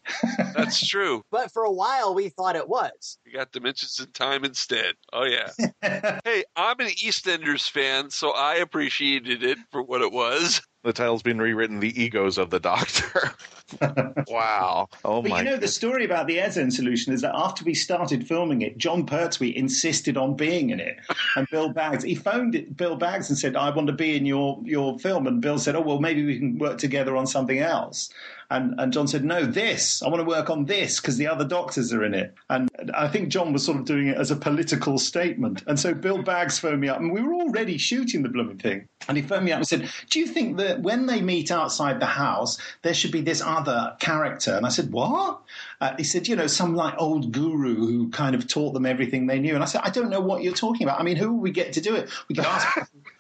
That's 0.55 0.87
true. 0.87 1.23
But 1.31 1.51
for 1.53 1.65
a 1.65 1.73
while, 1.73 2.15
we 2.15 2.29
thought 2.29 2.57
it 2.57 2.69
was. 2.69 3.19
You 3.25 3.33
got 3.33 3.53
Dimensions 3.53 3.99
in 3.99 4.13
Time 4.13 4.45
instead. 4.45 4.95
Oh 5.13 5.25
yeah. 5.25 5.51
hey, 6.25 6.45
I'm 6.57 6.79
an 6.81 6.89
EastEnders 6.89 7.69
fan, 7.71 8.11
so 8.11 8.31
I 8.31 8.57
appreciated 8.57 9.43
it 9.43 9.59
for 9.71 9.83
what 9.83 10.03
it 10.03 10.13
was. 10.13 10.61
The 10.85 10.93
title's 10.93 11.23
been 11.23 11.41
rewritten 11.41 11.79
The 11.79 12.03
Egos 12.03 12.39
of 12.39 12.51
the 12.51 12.59
Doctor. 12.59 13.35
wow. 14.29 14.89
Oh 15.05 15.23
But 15.23 15.31
my 15.31 15.39
you 15.39 15.45
know, 15.45 15.57
the 15.57 15.69
story 15.69 16.05
about 16.05 16.27
the 16.27 16.39
Airzone 16.39 16.73
solution 16.73 17.13
is 17.13 17.21
that 17.21 17.37
after 17.37 17.65
we 17.65 17.73
started 17.73 18.27
filming 18.27 18.63
it, 18.63 18.79
Jon 18.79 19.07
Pertwee 19.07 19.57
insisted 19.57 20.17
on 20.17 20.35
being 20.35 20.71
in 20.71 20.81
it. 20.81 20.97
And 21.37 21.47
Bill 21.53 21.73
Baggs, 21.73 22.03
he 22.03 22.17
phoned 22.17 22.57
it, 22.57 22.77
Bill 22.77 22.97
Baggs 22.97 23.29
and 23.29 23.39
said, 23.39 23.55
I 23.55 23.71
want 23.71 23.87
to 23.87 23.93
be 23.93 24.17
in 24.17 24.27
your, 24.27 24.61
your 24.65 24.99
film. 24.99 25.29
And 25.29 25.41
Bill 25.41 25.59
said, 25.59 25.77
Oh, 25.77 25.81
well, 25.81 26.01
maybe 26.01 26.27
we 26.27 26.39
can 26.39 26.59
work 26.59 26.79
together 26.79 27.17
on 27.17 27.29
something 27.29 27.61
else. 27.61 28.11
And, 28.51 28.79
and 28.79 28.93
Jon 28.93 29.09
said, 29.09 29.25
No, 29.25 29.45
this. 29.45 30.03
I 30.03 30.09
want 30.09 30.21
to 30.21 30.29
work 30.29 30.51
on 30.51 30.65
this 30.65 31.01
because 31.01 31.17
the 31.17 31.27
other 31.27 31.45
doctors 31.45 31.93
are 31.93 32.05
in 32.05 32.15
it. 32.15 32.35
And 32.51 32.69
I 32.95 33.09
think 33.09 33.29
Jon 33.29 33.53
was 33.53 33.65
sort 33.65 33.79
of 33.79 33.85
doing 33.85 34.09
it 34.09 34.17
as 34.17 34.31
a 34.31 34.37
political 34.37 34.99
statement. 34.99 35.63
And 35.67 35.79
so 35.79 35.95
Bill 35.95 36.23
Baggs 36.23 36.59
phoned 36.59 36.81
me 36.81 36.89
up, 36.89 36.99
and 36.99 37.13
we 37.13 37.23
were 37.23 37.35
already 37.35 37.79
shooting 37.79 38.23
the 38.23 38.29
blooming 38.29 38.59
thing. 38.59 38.89
And 39.09 39.17
he 39.17 39.23
phoned 39.23 39.45
me 39.45 39.53
up 39.53 39.59
and 39.59 39.67
said, 39.67 39.89
Do 40.11 40.21
you 40.21 40.27
think 40.27 40.59
that 40.59 40.81
when 40.81 41.07
they 41.07 41.21
meet 41.21 41.51
outside 41.51 42.01
the 42.01 42.07
house, 42.07 42.59
there 42.83 42.95
should 42.95 43.13
be 43.13 43.21
this 43.21 43.43
other 43.43 43.97
character? 44.01 44.55
And 44.55 44.67
I 44.67 44.71
said, 44.71 44.93
What? 44.93 45.41
Uh, 45.81 45.95
he 45.97 46.05
said, 46.05 46.29
You 46.29 46.37
know, 46.37 46.47
some 46.47 46.75
like 46.75 46.95
old 46.99 47.33
guru 47.33 47.75
who 47.75 48.11
kind 48.11 48.35
of 48.35 48.47
taught 48.49 48.75
them 48.75 48.87
everything 48.87 49.27
they 49.27 49.39
knew. 49.39 49.55
And 49.55 49.63
I 49.63 49.67
said, 49.67 49.83
I 49.85 49.91
don't 49.91 50.11
know 50.11 50.21
what 50.21 50.43
you're 50.43 50.53
talking 50.53 50.87
about. 50.87 51.01
I 51.01 51.03
mean, 51.03 51.17
who 51.17 51.33
will 51.33 51.41
we 51.41 51.51
get 51.51 51.73
to 51.75 51.81
do 51.81 51.95
it? 51.95 52.11
We 52.29 52.35
could 52.35 52.45
ask. 52.45 52.79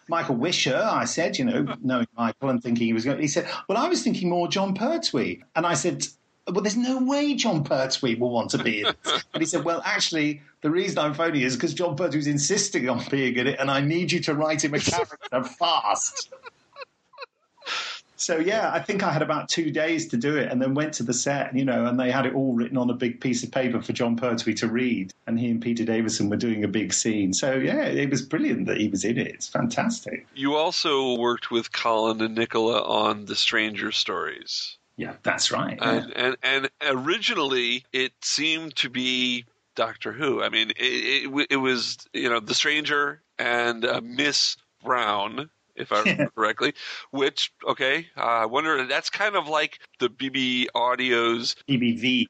Michael 0.08 0.36
Wisher, 0.36 0.76
I 0.76 1.04
said, 1.04 1.38
you 1.38 1.44
know, 1.44 1.74
knowing 1.82 2.06
Michael 2.16 2.50
and 2.50 2.62
thinking 2.62 2.86
he 2.86 2.92
was 2.92 3.04
going. 3.04 3.20
He 3.20 3.28
said, 3.28 3.48
"Well, 3.68 3.78
I 3.78 3.88
was 3.88 4.02
thinking 4.02 4.28
more 4.28 4.48
Jon 4.48 4.74
Pertwee," 4.74 5.42
and 5.54 5.66
I 5.66 5.74
said, 5.74 6.06
"Well, 6.46 6.62
there's 6.62 6.76
no 6.76 7.02
way 7.02 7.34
Jon 7.34 7.64
Pertwee 7.64 8.16
will 8.16 8.30
want 8.30 8.50
to 8.50 8.62
be 8.62 8.80
in 8.80 8.86
it." 8.86 8.96
And 9.34 9.40
he 9.40 9.46
said, 9.46 9.64
"Well, 9.64 9.82
actually, 9.84 10.42
the 10.60 10.70
reason 10.70 10.98
I'm 10.98 11.14
phoning 11.14 11.42
is 11.42 11.56
because 11.56 11.74
Jon 11.74 11.96
Pertwee's 11.96 12.26
insisting 12.26 12.88
on 12.88 13.02
being 13.10 13.36
in 13.36 13.46
it, 13.46 13.58
and 13.58 13.70
I 13.70 13.80
need 13.80 14.12
you 14.12 14.20
to 14.20 14.34
write 14.34 14.64
him 14.64 14.74
a 14.74 14.80
character 14.80 15.44
fast." 15.58 16.30
So 18.22 18.38
yeah, 18.38 18.70
I 18.72 18.78
think 18.78 19.02
I 19.02 19.12
had 19.12 19.20
about 19.20 19.48
two 19.48 19.72
days 19.72 20.06
to 20.08 20.16
do 20.16 20.37
it, 20.37 20.50
and 20.50 20.62
then 20.62 20.74
went 20.74 20.94
to 20.94 21.02
the 21.02 21.12
set, 21.12 21.54
you 21.56 21.64
know, 21.64 21.87
and 21.87 21.98
they 21.98 22.11
had 22.11 22.24
it 22.24 22.35
all 22.35 22.54
written 22.54 22.78
on 22.78 22.88
a 22.88 22.94
big 22.94 23.20
piece 23.20 23.42
of 23.42 23.50
paper 23.50 23.82
for 23.82 23.92
Jon 23.92 24.14
Pertwee 24.14 24.54
to 24.54 24.68
read, 24.68 25.12
and 25.26 25.40
he 25.40 25.50
and 25.50 25.61
Peter 25.61 25.85
Davison 25.85 26.30
were 26.30 26.37
doing 26.37 26.62
a 26.62 26.68
big 26.68 26.94
scene. 26.94 27.32
So 27.32 27.54
yeah, 27.54 27.82
it 27.82 28.11
was 28.11 28.22
brilliant 28.22 28.66
that 28.66 28.76
he 28.76 28.88
was 28.88 29.04
in 29.04 29.18
it. 29.18 29.26
It's 29.26 29.48
fantastic. 29.48 30.26
You 30.37 30.54
also 30.54 31.18
worked 31.18 31.50
with 31.50 31.72
Colin 31.72 32.20
and 32.20 32.37
Nicola 32.37 32.82
on 32.82 33.24
the 33.24 33.35
Stranger 33.35 33.90
Stories. 33.90 34.78
Yeah, 34.96 35.14
that's 35.24 35.50
right. 35.50 35.78
yeah. 35.80 35.90
And, 36.14 36.37
and 36.42 36.70
and 36.80 36.96
originally 36.96 37.85
it 37.92 38.12
seemed 38.22 38.76
to 38.76 38.88
be 38.88 39.46
Doctor 39.74 40.12
Who. 40.12 40.42
I 40.44 40.48
mean, 40.48 40.70
it, 40.70 41.32
it, 41.35 41.46
it 41.50 41.56
was 41.56 41.98
you 42.12 42.28
know 42.28 42.38
the 42.38 42.54
Stranger 42.54 43.20
and 43.37 43.85
uh, 43.85 44.00
Miss 44.00 44.56
Brown, 44.85 45.50
if 45.76 45.92
I 45.92 46.00
remember 46.00 46.30
correctly. 46.35 46.74
Which 47.11 47.52
okay, 47.68 48.06
uh, 48.16 48.20
I 48.20 48.46
wonder 48.46 48.87
that's 48.87 49.11
kind 49.11 49.37
of 49.37 49.48
like 49.48 49.78
the 49.98 50.08
BB 50.08 50.66
Audio's 50.74 51.56
EBV. 51.68 52.26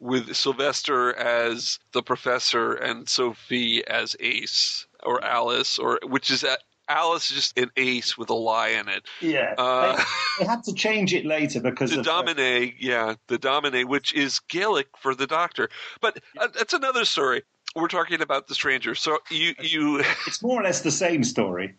with 0.00 0.34
Sylvester 0.34 1.14
as 1.16 1.78
the 1.92 2.02
professor 2.02 2.74
and 2.74 3.08
Sophie 3.08 3.86
as 3.86 4.16
Ace 4.20 4.86
or 5.02 5.22
Alice, 5.24 5.78
or 5.78 5.98
which 6.04 6.30
is 6.30 6.42
that 6.42 6.60
Alice 6.88 7.30
is 7.30 7.36
just 7.36 7.58
an 7.58 7.70
ace 7.76 8.18
with 8.18 8.30
a 8.30 8.34
lie 8.34 8.68
in 8.68 8.88
it. 8.88 9.04
Yeah, 9.20 9.54
Uh, 9.56 9.96
they, 9.96 10.44
they 10.44 10.50
had 10.50 10.62
to 10.64 10.74
change 10.74 11.14
it 11.14 11.24
later 11.24 11.60
because 11.60 11.90
the 11.90 12.00
of 12.00 12.06
uh, 12.06 12.10
Dominie, 12.10 12.74
yeah, 12.78 13.14
the 13.28 13.38
Dominie, 13.38 13.84
which 13.84 14.12
is 14.12 14.40
Gaelic 14.48 14.88
for 14.98 15.14
the 15.14 15.26
Doctor. 15.26 15.70
But 16.00 16.18
uh, 16.38 16.48
that's 16.48 16.74
another 16.74 17.04
story. 17.04 17.42
We're 17.74 17.88
talking 17.88 18.20
about 18.20 18.46
the 18.46 18.54
stranger. 18.54 18.94
So 18.94 19.18
you 19.30 19.54
you 19.60 20.04
it's 20.26 20.42
more 20.42 20.60
or 20.60 20.64
less 20.64 20.82
the 20.82 20.90
same 20.90 21.24
story. 21.24 21.74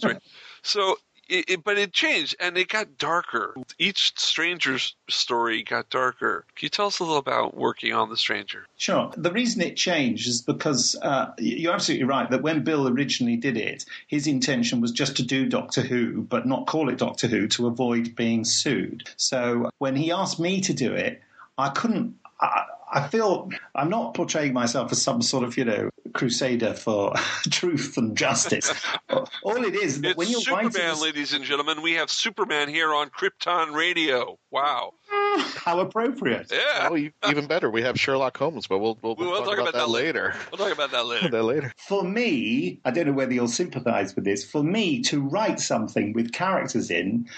sorry. 0.00 0.18
so 0.68 0.96
it, 1.28 1.44
it, 1.48 1.64
but 1.64 1.78
it 1.78 1.92
changed 1.92 2.36
and 2.40 2.56
it 2.56 2.68
got 2.68 2.98
darker. 2.98 3.54
Each 3.78 4.12
stranger's 4.16 4.94
story 5.08 5.62
got 5.62 5.90
darker. 5.90 6.44
Can 6.56 6.66
you 6.66 6.68
tell 6.70 6.86
us 6.86 7.00
a 7.00 7.04
little 7.04 7.18
about 7.18 7.56
working 7.56 7.92
on 7.92 8.08
the 8.08 8.16
stranger? 8.16 8.66
Sure. 8.76 9.12
The 9.16 9.30
reason 9.30 9.62
it 9.62 9.76
changed 9.76 10.26
is 10.26 10.42
because 10.42 10.96
uh, 11.02 11.32
you're 11.38 11.74
absolutely 11.74 12.06
right 12.06 12.30
that 12.30 12.42
when 12.42 12.64
Bill 12.64 12.88
originally 12.88 13.36
did 13.36 13.56
it, 13.56 13.84
his 14.06 14.26
intention 14.26 14.80
was 14.80 14.92
just 14.92 15.16
to 15.16 15.22
do 15.22 15.46
Doctor 15.46 15.82
Who, 15.82 16.22
but 16.22 16.46
not 16.46 16.66
call 16.66 16.88
it 16.88 16.98
Doctor 16.98 17.26
Who 17.26 17.46
to 17.48 17.66
avoid 17.66 18.16
being 18.16 18.44
sued. 18.44 19.08
So 19.16 19.70
when 19.78 19.96
he 19.96 20.10
asked 20.10 20.40
me 20.40 20.60
to 20.62 20.72
do 20.72 20.92
it, 20.92 21.20
I 21.58 21.68
couldn't. 21.70 22.14
I, 22.40 22.64
I 22.92 23.06
feel 23.08 23.50
I'm 23.74 23.90
not 23.90 24.14
portraying 24.14 24.52
myself 24.52 24.92
as 24.92 25.02
some 25.02 25.20
sort 25.22 25.44
of, 25.44 25.56
you 25.56 25.64
know, 25.64 25.90
crusader 26.14 26.72
for 26.74 27.12
truth 27.50 27.96
and 27.96 28.16
justice. 28.16 28.72
All 29.42 29.64
it 29.64 29.74
is 29.74 30.00
that 30.00 30.10
It's 30.10 30.16
when 30.16 30.28
you're 30.28 30.40
writing, 30.50 30.70
Superman, 30.70 30.96
a- 30.96 31.00
ladies 31.02 31.32
and 31.32 31.44
gentlemen. 31.44 31.82
We 31.82 31.92
have 31.94 32.10
Superman 32.10 32.68
here 32.68 32.94
on 32.94 33.10
Krypton 33.10 33.74
Radio. 33.74 34.38
Wow. 34.50 34.92
how 35.56 35.80
appropriate. 35.80 36.50
Yeah. 36.50 36.88
Oh, 36.90 36.96
e- 36.96 37.12
even 37.28 37.46
better. 37.46 37.70
We 37.70 37.82
have 37.82 37.98
Sherlock 38.00 38.36
Holmes, 38.36 38.66
but 38.66 38.78
we'll 38.78 38.98
we'll, 39.02 39.14
We'll 39.16 39.44
talk, 39.44 39.58
about, 39.58 39.74
that 39.74 39.88
later. 39.90 40.34
We'll 40.50 40.58
talk 40.58 40.72
about 40.72 40.90
that 40.92 41.06
later. 41.06 41.28
that 41.28 41.42
later. 41.42 41.72
for 41.76 42.02
me, 42.02 42.80
I 42.84 42.90
don't 42.90 43.06
know 43.06 43.12
whether 43.12 43.32
you'll 43.32 43.48
sympathize 43.48 44.14
with 44.14 44.24
this, 44.24 44.44
for 44.50 44.62
me 44.62 45.02
to 45.02 45.20
write 45.20 45.60
something 45.60 46.12
with 46.14 46.32
characters 46.32 46.90
in, 46.90 47.28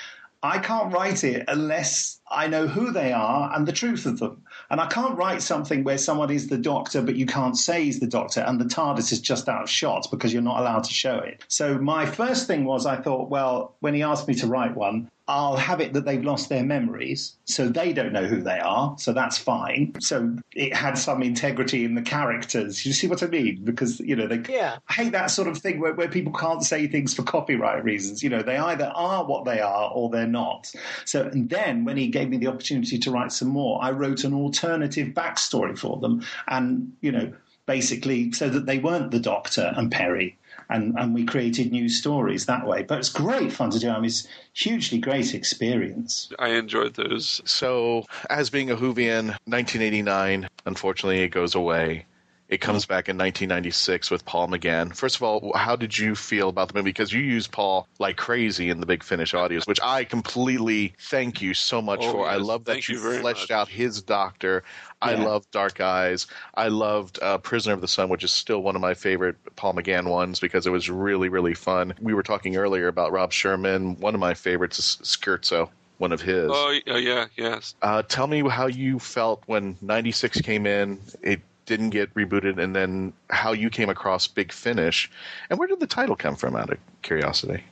I 0.42 0.58
can't 0.58 0.92
write 0.92 1.22
it 1.24 1.44
unless 1.48 2.18
I 2.30 2.46
know 2.46 2.66
who 2.66 2.92
they 2.92 3.12
are 3.12 3.54
and 3.54 3.66
the 3.66 3.72
truth 3.72 4.06
of 4.06 4.18
them. 4.20 4.42
And 4.70 4.80
I 4.80 4.86
can't 4.86 5.16
write 5.16 5.42
something 5.42 5.82
where 5.82 5.98
someone 5.98 6.30
is 6.30 6.46
the 6.46 6.56
doctor, 6.56 7.02
but 7.02 7.16
you 7.16 7.26
can't 7.26 7.56
say 7.56 7.84
he's 7.84 7.98
the 7.98 8.06
doctor, 8.06 8.40
and 8.40 8.60
the 8.60 8.64
TARDIS 8.64 9.12
is 9.12 9.20
just 9.20 9.48
out 9.48 9.64
of 9.64 9.70
shot 9.70 10.06
because 10.10 10.32
you're 10.32 10.42
not 10.42 10.60
allowed 10.60 10.84
to 10.84 10.94
show 10.94 11.18
it. 11.18 11.42
So 11.48 11.76
my 11.78 12.06
first 12.06 12.46
thing 12.46 12.64
was 12.64 12.86
I 12.86 12.96
thought, 12.96 13.30
well, 13.30 13.74
when 13.80 13.94
he 13.94 14.02
asked 14.02 14.28
me 14.28 14.34
to 14.36 14.46
write 14.46 14.76
one, 14.76 15.10
I'll 15.30 15.56
have 15.56 15.80
it 15.80 15.92
that 15.92 16.04
they've 16.04 16.24
lost 16.24 16.48
their 16.48 16.64
memories, 16.64 17.36
so 17.44 17.68
they 17.68 17.92
don't 17.92 18.12
know 18.12 18.26
who 18.26 18.42
they 18.42 18.58
are, 18.58 18.96
so 18.98 19.12
that's 19.12 19.38
fine. 19.38 19.94
So 20.00 20.36
it 20.56 20.74
had 20.74 20.98
some 20.98 21.22
integrity 21.22 21.84
in 21.84 21.94
the 21.94 22.02
characters. 22.02 22.84
You 22.84 22.92
see 22.92 23.06
what 23.06 23.22
I 23.22 23.28
mean? 23.28 23.60
Because, 23.62 24.00
you 24.00 24.16
know, 24.16 24.26
they, 24.26 24.42
Yeah. 24.52 24.78
I 24.88 24.92
hate 24.92 25.12
that 25.12 25.30
sort 25.30 25.46
of 25.46 25.58
thing 25.58 25.78
where, 25.78 25.94
where 25.94 26.08
people 26.08 26.32
can't 26.32 26.64
say 26.64 26.88
things 26.88 27.14
for 27.14 27.22
copyright 27.22 27.84
reasons. 27.84 28.24
You 28.24 28.30
know, 28.30 28.42
they 28.42 28.56
either 28.56 28.90
are 28.92 29.24
what 29.24 29.44
they 29.44 29.60
are 29.60 29.92
or 29.92 30.10
they're 30.10 30.26
not. 30.26 30.72
So, 31.04 31.22
and 31.22 31.48
then 31.48 31.84
when 31.84 31.96
he 31.96 32.08
gave 32.08 32.28
me 32.28 32.36
the 32.36 32.48
opportunity 32.48 32.98
to 32.98 33.10
write 33.12 33.30
some 33.30 33.48
more, 33.48 33.80
I 33.80 33.92
wrote 33.92 34.24
an 34.24 34.34
alternative 34.34 35.14
backstory 35.14 35.78
for 35.78 35.96
them. 35.98 36.24
And, 36.48 36.92
you 37.02 37.12
know, 37.12 37.32
basically 37.70 38.32
so 38.32 38.48
that 38.48 38.66
they 38.66 38.78
weren't 38.78 39.12
the 39.12 39.20
doctor 39.20 39.72
and 39.76 39.92
Peri. 39.92 40.36
And, 40.70 40.94
and 40.98 41.14
we 41.14 41.24
created 41.24 41.72
new 41.72 41.88
stories 41.88 42.46
that 42.46 42.66
way. 42.66 42.82
But 42.82 42.98
it's 42.98 43.08
great 43.08 43.52
fun 43.52 43.70
to 43.70 43.78
do. 43.78 43.90
I 43.90 43.96
mean, 43.96 44.06
it's 44.06 44.26
hugely 44.52 44.98
great 44.98 45.34
experience. 45.34 46.32
I 46.38 46.50
enjoyed 46.50 46.94
those. 46.94 47.40
So, 47.44 48.04
as 48.28 48.50
being 48.50 48.70
a 48.70 48.76
Whovian, 48.76 49.36
1989, 49.46 50.48
unfortunately, 50.66 51.22
it 51.22 51.28
goes 51.28 51.54
away. 51.54 52.06
It 52.50 52.60
comes 52.60 52.84
back 52.84 53.08
in 53.08 53.16
1996 53.16 54.10
with 54.10 54.24
Paul 54.24 54.48
McGann. 54.48 54.92
First 54.94 55.14
of 55.14 55.22
all, 55.22 55.52
how 55.54 55.76
did 55.76 55.96
you 55.96 56.16
feel 56.16 56.48
about 56.48 56.66
the 56.66 56.74
movie? 56.74 56.90
Because 56.90 57.12
you 57.12 57.20
use 57.20 57.46
Paul 57.46 57.86
like 58.00 58.16
crazy 58.16 58.70
in 58.70 58.80
the 58.80 58.86
Big 58.86 59.04
Finish 59.04 59.32
audios, 59.34 59.68
which 59.68 59.78
I 59.80 60.02
completely 60.02 60.92
thank 60.98 61.40
you 61.40 61.54
so 61.54 61.80
much 61.80 62.00
Oh, 62.02 62.10
for. 62.10 62.28
I 62.28 62.36
love 62.38 62.64
that 62.64 62.72
Thank 62.72 62.88
you, 62.88 62.96
you 62.96 63.20
fleshed 63.20 63.50
much. 63.50 63.52
out 63.52 63.68
his 63.68 64.02
doctor. 64.02 64.64
I 65.00 65.12
Yeah. 65.14 65.22
loved 65.22 65.48
Dark 65.52 65.80
Eyes. 65.80 66.26
I 66.54 66.68
loved 66.68 67.20
uh, 67.22 67.38
Prisoner 67.38 67.74
of 67.74 67.82
the 67.82 67.88
Sun, 67.88 68.08
which 68.08 68.24
is 68.24 68.32
still 68.32 68.62
one 68.64 68.74
of 68.74 68.82
my 68.82 68.94
favorite 68.94 69.36
Paul 69.54 69.74
McGann 69.74 70.06
ones 70.08 70.40
because 70.40 70.66
it 70.66 70.70
was 70.70 70.90
really, 70.90 71.28
really 71.28 71.54
fun. 71.54 71.94
We 72.00 72.14
were 72.14 72.24
talking 72.24 72.56
earlier 72.56 72.88
about 72.88 73.12
Rob 73.12 73.32
Shearman. 73.32 74.00
One 74.00 74.14
of 74.14 74.20
my 74.20 74.34
favorites 74.34 74.78
is 74.80 74.98
Scherzo, 75.06 75.70
one 75.98 76.10
of 76.10 76.20
his. 76.20 76.50
Oh, 76.52 76.76
oh, 76.88 76.96
yeah, 76.96 77.26
yes. 77.36 77.76
Uh, 77.80 78.02
tell 78.02 78.26
me 78.26 78.46
how 78.48 78.66
you 78.66 78.98
felt 78.98 79.44
when 79.46 79.76
96 79.80 80.40
came 80.40 80.66
in, 80.66 80.98
it 81.22 81.40
didn't 81.66 81.90
get 81.90 82.12
rebooted, 82.14 82.58
and 82.58 82.74
then 82.74 83.12
how 83.30 83.52
you 83.52 83.70
came 83.70 83.88
across 83.88 84.26
Big 84.26 84.52
Finish. 84.52 85.10
And 85.48 85.58
where 85.58 85.68
did 85.68 85.80
the 85.80 85.86
title 85.86 86.16
come 86.16 86.36
from, 86.36 86.56
out 86.56 86.70
of 86.70 86.78
curiosity? 87.02 87.62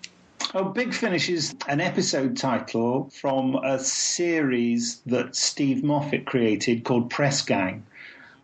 Oh, 0.55 0.65
Big 0.65 0.95
Finish 0.95 1.29
is 1.29 1.55
an 1.69 1.81
episode 1.81 2.37
title 2.37 3.11
from 3.13 3.57
a 3.57 3.79
series 3.79 5.01
that 5.07 5.37
Steve 5.37 5.85
Moffat 5.85 6.25
created 6.25 6.85
called 6.85 7.11
Press 7.11 7.43
Gang. 7.43 7.85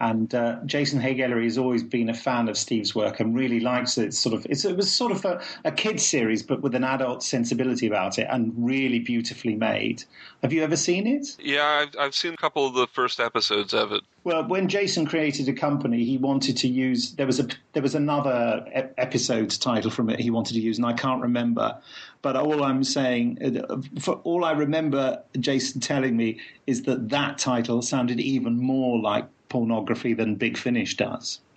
And 0.01 0.35
uh, 0.35 0.59
Jason 0.67 1.01
Haigh 1.01 1.17
has 1.17 1.59
always 1.59 1.83
been 1.83 2.09
a 2.09 2.15
fan 2.15 2.49
of 2.49 2.59
Steve's 2.59 2.95
work 2.95 3.21
and 3.21 3.35
really 3.35 3.61
likes 3.61 3.97
it. 3.99 4.07
It's 4.07 4.19
sort 4.19 4.35
of 4.35 4.47
it 4.47 4.77
was 4.77 4.91
sort 4.91 5.13
of 5.13 5.25
a, 5.25 5.41
a 5.65 5.73
kids 5.73 6.05
series, 6.05 6.43
but 6.43 6.63
with 6.63 6.75
an 6.75 6.85
adult 6.85 7.23
sensibility 7.23 7.87
about 7.87 8.19
it, 8.19 8.27
and 8.31 8.53
really 8.57 8.99
beautifully 8.99 9.55
made. 9.55 10.05
Have 10.43 10.53
you 10.53 10.63
ever 10.63 10.77
seen 10.77 11.07
it? 11.07 11.37
Yeah, 11.39 11.65
I've, 11.65 11.97
I've 11.99 12.15
seen 12.15 12.35
a 12.35 12.37
couple 12.37 12.67
of 12.67 12.75
the 12.75 12.87
first 12.87 13.21
episodes 13.21 13.73
of 13.73 13.93
it. 13.93 14.03
Well, 14.25 14.47
when 14.47 14.69
Jason 14.69 15.07
created 15.07 15.49
a 15.49 15.53
company, 15.53 16.05
he 16.05 16.19
wanted 16.19 16.57
to 16.59 16.69
use 16.69 17.13
there 17.13 17.27
was 17.27 17.41
a 17.41 17.47
there 17.73 17.83
was 17.83 17.95
another 17.95 18.65
e- 18.77 18.83
episode 18.99 19.51
title 19.51 19.91
from 19.91 20.11
it 20.11 20.19
he 20.19 20.31
wanted 20.31 20.55
to 20.55 20.61
use, 20.61 20.79
and 20.79 20.87
I 20.87 20.95
can't 20.95 21.23
remember. 21.23 21.79
But 22.23 22.37
all 22.37 22.65
I'm 22.65 22.85
saying, 22.85 23.39
uh, 23.69 23.77
for 24.01 24.15
all 24.25 24.47
I 24.47 24.53
remember, 24.53 25.23
Jason 25.39 25.81
telling 25.81 26.17
me 26.17 26.41
is 26.67 26.85
that 26.85 27.11
that 27.11 27.37
title 27.37 27.83
sounded 27.83 28.19
even 28.19 28.57
more 28.57 28.99
like 28.99 29.27
pornography 29.55 30.14
than 30.14 30.35
Big 30.35 30.57
Finish 30.57 30.97
does. 30.97 31.38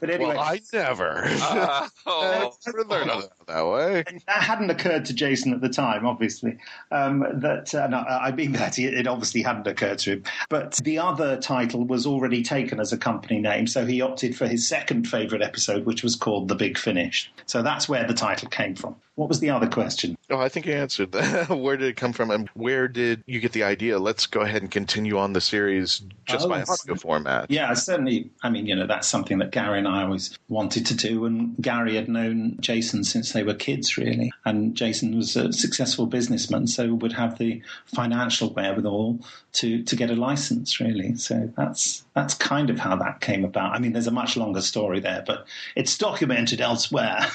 But 0.00 0.10
anyway, 0.10 0.34
Well, 0.34 0.40
I 0.40 0.60
never. 0.72 1.22
Uh, 1.24 1.88
oh, 2.06 2.52
never 2.66 2.84
learned 2.84 3.10
of 3.10 3.30
that 3.46 3.66
way. 3.66 4.04
that 4.26 4.42
hadn't 4.42 4.70
occurred 4.70 5.04
to 5.06 5.14
Jason 5.14 5.52
at 5.52 5.60
the 5.60 5.68
time, 5.68 6.06
obviously. 6.06 6.58
Um, 6.90 7.24
that 7.40 7.74
uh, 7.74 7.86
no, 7.86 7.98
I 7.98 8.32
mean 8.32 8.52
that 8.62 8.78
it, 8.78 8.94
it 8.94 9.06
obviously 9.06 9.42
hadn't 9.42 9.66
occurred 9.66 9.98
to 10.00 10.12
him. 10.12 10.24
But 10.48 10.80
the 10.84 10.98
other 10.98 11.36
title 11.38 11.84
was 11.84 12.06
already 12.06 12.42
taken 12.42 12.80
as 12.80 12.92
a 12.92 12.98
company 12.98 13.40
name, 13.40 13.66
so 13.66 13.84
he 13.84 14.00
opted 14.00 14.36
for 14.36 14.46
his 14.46 14.68
second 14.68 15.08
favourite 15.08 15.42
episode, 15.42 15.86
which 15.86 16.02
was 16.02 16.16
called 16.16 16.48
The 16.48 16.54
Big 16.54 16.78
Finish. 16.78 17.32
So 17.46 17.62
that's 17.62 17.88
where 17.88 18.06
the 18.06 18.14
title 18.14 18.48
came 18.48 18.74
from. 18.74 18.96
What 19.14 19.28
was 19.28 19.40
the 19.40 19.50
other 19.50 19.68
question? 19.68 20.16
Oh, 20.30 20.38
I 20.38 20.48
think 20.48 20.64
you 20.64 20.72
answered 20.72 21.12
that. 21.12 21.48
where 21.50 21.76
did 21.76 21.88
it 21.88 21.96
come 21.96 22.14
from, 22.14 22.30
and 22.30 22.48
where 22.54 22.88
did 22.88 23.22
you 23.26 23.40
get 23.40 23.52
the 23.52 23.62
idea? 23.62 23.98
Let's 23.98 24.26
go 24.26 24.40
ahead 24.40 24.62
and 24.62 24.70
continue 24.70 25.18
on 25.18 25.34
the 25.34 25.40
series 25.40 26.02
just 26.24 26.46
Oh, 26.46 26.48
by 26.48 26.62
audio 26.62 26.94
format. 26.94 27.50
Yeah, 27.50 27.74
certainly. 27.74 28.30
I 28.42 28.48
mean, 28.48 28.66
you 28.66 28.74
know, 28.74 28.86
that's 28.86 29.06
something 29.06 29.38
that 29.38 29.50
Gary 29.50 29.78
and 29.78 29.86
I 29.86 30.04
always 30.04 30.38
wanted 30.48 30.86
to 30.86 30.96
do. 30.96 31.26
And 31.26 31.54
Gary 31.60 31.96
had 31.96 32.08
known 32.08 32.56
Jason 32.60 33.04
since 33.04 33.31
they 33.32 33.42
were 33.42 33.54
kids, 33.54 33.96
really. 33.96 34.32
And 34.44 34.74
Jason 34.74 35.16
was 35.16 35.36
a 35.36 35.52
successful 35.52 36.06
businessman, 36.06 36.66
so 36.66 36.94
would 36.94 37.12
have 37.12 37.38
the 37.38 37.62
financial 37.86 38.50
wherewithal 38.50 39.20
to, 39.54 39.82
to 39.82 39.96
get 39.96 40.10
a 40.10 40.16
license, 40.16 40.80
really. 40.80 41.16
So 41.16 41.52
that's 41.56 42.04
that's 42.14 42.34
kind 42.34 42.70
of 42.70 42.78
how 42.78 42.96
that 42.96 43.20
came 43.20 43.44
about. 43.44 43.74
I 43.74 43.78
mean, 43.78 43.92
there's 43.92 44.06
a 44.06 44.12
much 44.12 44.36
longer 44.36 44.60
story 44.60 45.00
there, 45.00 45.24
but 45.26 45.46
it's 45.76 45.96
documented 45.96 46.60
elsewhere. 46.60 47.26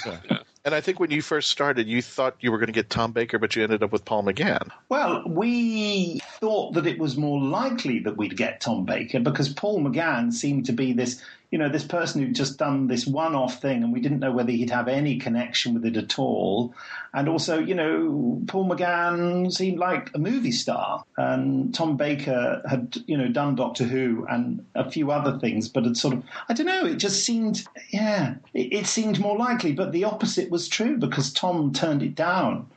And 0.68 0.76
I 0.76 0.82
think 0.82 1.00
when 1.00 1.12
you 1.12 1.22
first 1.22 1.50
started, 1.50 1.88
you 1.88 2.02
thought 2.02 2.36
you 2.42 2.52
were 2.52 2.58
going 2.58 2.68
to 2.68 2.74
get 2.74 2.90
Tom 2.90 3.14
Baker, 3.14 3.40
but 3.40 3.56
you 3.56 3.64
ended 3.64 3.84
up 3.84 3.94
with 3.94 4.04
Paul 4.04 4.24
McGann. 4.24 4.70
Well, 4.90 5.24
we 5.26 6.20
thought 6.42 6.74
that 6.74 6.86
it 6.86 7.00
was 7.00 7.16
more 7.16 7.40
likely 7.40 8.00
that 8.00 8.18
we'd 8.18 8.36
get 8.36 8.60
Tom 8.60 8.84
Baker 8.84 9.22
because 9.22 9.48
Paul 9.48 9.80
McGann 9.80 10.34
seemed 10.34 10.66
to 10.66 10.74
be 10.74 10.92
this, 10.92 11.24
you 11.50 11.58
know, 11.58 11.70
this 11.70 11.86
person 11.86 12.22
who'd 12.22 12.36
just 12.36 12.58
done 12.58 12.88
this 12.88 13.08
one-off 13.08 13.62
thing, 13.62 13.82
and 13.82 13.94
we 13.94 14.02
didn't 14.02 14.20
know 14.20 14.34
whether 14.34 14.52
he'd 14.52 14.70
have 14.70 14.90
any 14.90 15.18
connection 15.18 15.74
with 15.74 15.86
it 15.86 15.96
at 15.96 16.20
all. 16.20 16.74
And 17.14 17.30
also, 17.30 17.58
you 17.58 17.74
know, 17.74 18.42
Paul 18.48 18.70
McGann 18.70 19.52
seemed 19.54 19.80
like 19.80 20.10
a 20.14 20.20
movie 20.20 20.52
star, 20.52 21.06
and 21.16 21.74
Tom 21.74 21.96
Baker 21.96 22.62
had, 22.70 22.98
you 23.08 23.18
know, 23.18 23.30
done 23.30 23.56
Doctor 23.56 23.86
Who 23.86 24.26
and 24.30 24.66
a 24.76 24.92
few 24.92 25.12
other 25.12 25.40
things, 25.40 25.70
but 25.70 25.86
had 25.86 25.96
sort 25.96 26.16
of, 26.16 26.24
I 26.50 26.54
don't 26.54 26.66
know, 26.66 26.86
it 26.86 26.98
just 26.98 27.24
seemed, 27.24 27.64
yeah, 27.92 28.36
it, 28.54 28.74
it 28.74 28.88
seemed 28.88 29.20
more 29.20 29.38
likely. 29.38 29.72
But 29.72 29.94
the 29.94 30.04
opposite 30.04 30.50
was 30.50 30.68
true 30.68 30.98
because 30.98 31.32
Tom 31.32 31.72
turned 31.72 32.04
it 32.04 32.16
down 32.16 32.68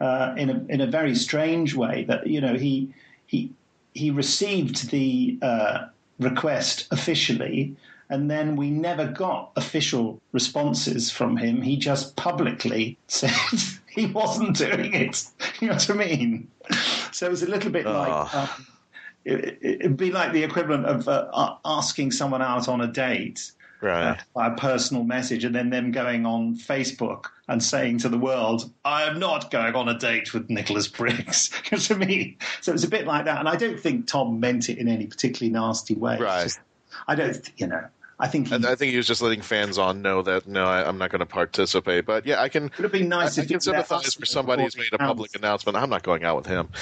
uh, 0.00 0.34
in 0.36 0.50
a 0.50 0.64
in 0.68 0.80
a 0.80 0.86
very 0.86 1.14
strange 1.14 1.74
way. 1.74 2.04
That 2.04 2.26
you 2.26 2.40
know 2.40 2.54
he 2.54 2.92
he 3.26 3.50
he 3.94 4.10
received 4.10 4.90
the 4.90 5.38
uh, 5.42 5.86
request 6.18 6.86
officially, 6.90 7.76
and 8.10 8.30
then 8.30 8.56
we 8.56 8.70
never 8.70 9.06
got 9.06 9.52
official 9.56 10.20
responses 10.32 11.10
from 11.10 11.36
him. 11.36 11.62
He 11.62 11.76
just 11.76 12.16
publicly 12.16 12.98
said 13.08 13.30
he 13.88 14.06
wasn't 14.06 14.56
doing 14.56 14.92
it. 14.92 15.24
You 15.60 15.68
know 15.68 15.74
what 15.74 15.90
I 15.90 15.94
mean? 15.94 16.48
So 17.12 17.26
it 17.26 17.30
was 17.30 17.42
a 17.42 17.48
little 17.48 17.70
bit 17.70 17.86
like. 17.86 18.08
Ah. 18.12 18.54
Um, 18.56 18.66
it, 19.24 19.58
it'd 19.60 19.96
be 19.96 20.10
like 20.10 20.32
the 20.32 20.42
equivalent 20.42 20.86
of 20.86 21.06
uh, 21.06 21.56
asking 21.64 22.10
someone 22.12 22.42
out 22.42 22.68
on 22.68 22.80
a 22.80 22.86
date 22.86 23.52
Right. 23.82 24.18
by 24.34 24.48
a 24.48 24.54
personal 24.56 25.04
message 25.04 25.42
and 25.44 25.54
then 25.54 25.70
them 25.70 25.90
going 25.90 26.26
on 26.26 26.54
Facebook 26.56 27.26
and 27.48 27.62
saying 27.62 27.98
to 27.98 28.10
the 28.10 28.18
world, 28.18 28.70
I 28.84 29.04
am 29.04 29.18
not 29.18 29.50
going 29.50 29.74
on 29.74 29.88
a 29.88 29.98
date 29.98 30.34
with 30.34 30.50
Nicholas 30.50 30.86
Briggs. 30.86 31.50
you 31.70 31.78
know 31.78 31.82
what 31.82 31.90
I 31.90 32.06
mean? 32.06 32.36
So 32.60 32.72
it 32.72 32.74
was 32.74 32.84
a 32.84 32.88
bit 32.88 33.06
like 33.06 33.24
that. 33.24 33.38
And 33.38 33.48
I 33.48 33.56
don't 33.56 33.80
think 33.80 34.06
Tom 34.06 34.38
meant 34.38 34.68
it 34.68 34.76
in 34.78 34.86
any 34.86 35.06
particularly 35.06 35.50
nasty 35.52 35.94
way. 35.94 36.18
Right. 36.18 36.42
just- 36.42 36.60
I 37.08 37.14
don't, 37.14 37.50
you 37.56 37.66
know, 37.68 37.84
I 38.20 38.28
think 38.28 38.48
he 38.48 38.52
would 38.52 38.66
I 38.66 38.74
think 38.74 38.90
he 38.90 38.96
was 38.96 39.06
just 39.06 39.22
letting 39.22 39.40
fans 39.40 39.78
on 39.78 40.02
know 40.02 40.22
that 40.22 40.46
no, 40.46 40.64
I, 40.64 40.86
I'm 40.86 40.98
not 40.98 41.10
going 41.10 41.20
to 41.20 41.26
participate. 41.26 42.04
But 42.04 42.26
yeah, 42.26 42.40
I 42.40 42.48
can. 42.48 42.70
have 42.76 42.92
been 42.92 43.12
I, 43.12 43.16
I 43.16 43.20
nice 43.24 43.38
if 43.38 43.48
can 43.48 43.60
sympathize 43.60 44.14
for 44.14 44.26
somebody 44.26 44.62
who's 44.62 44.76
made 44.76 44.92
a 44.92 44.98
public 44.98 45.34
announcement. 45.34 45.76
I'm 45.76 45.90
not 45.90 46.02
going 46.02 46.24
out 46.24 46.36
with 46.36 46.46
him. 46.46 46.68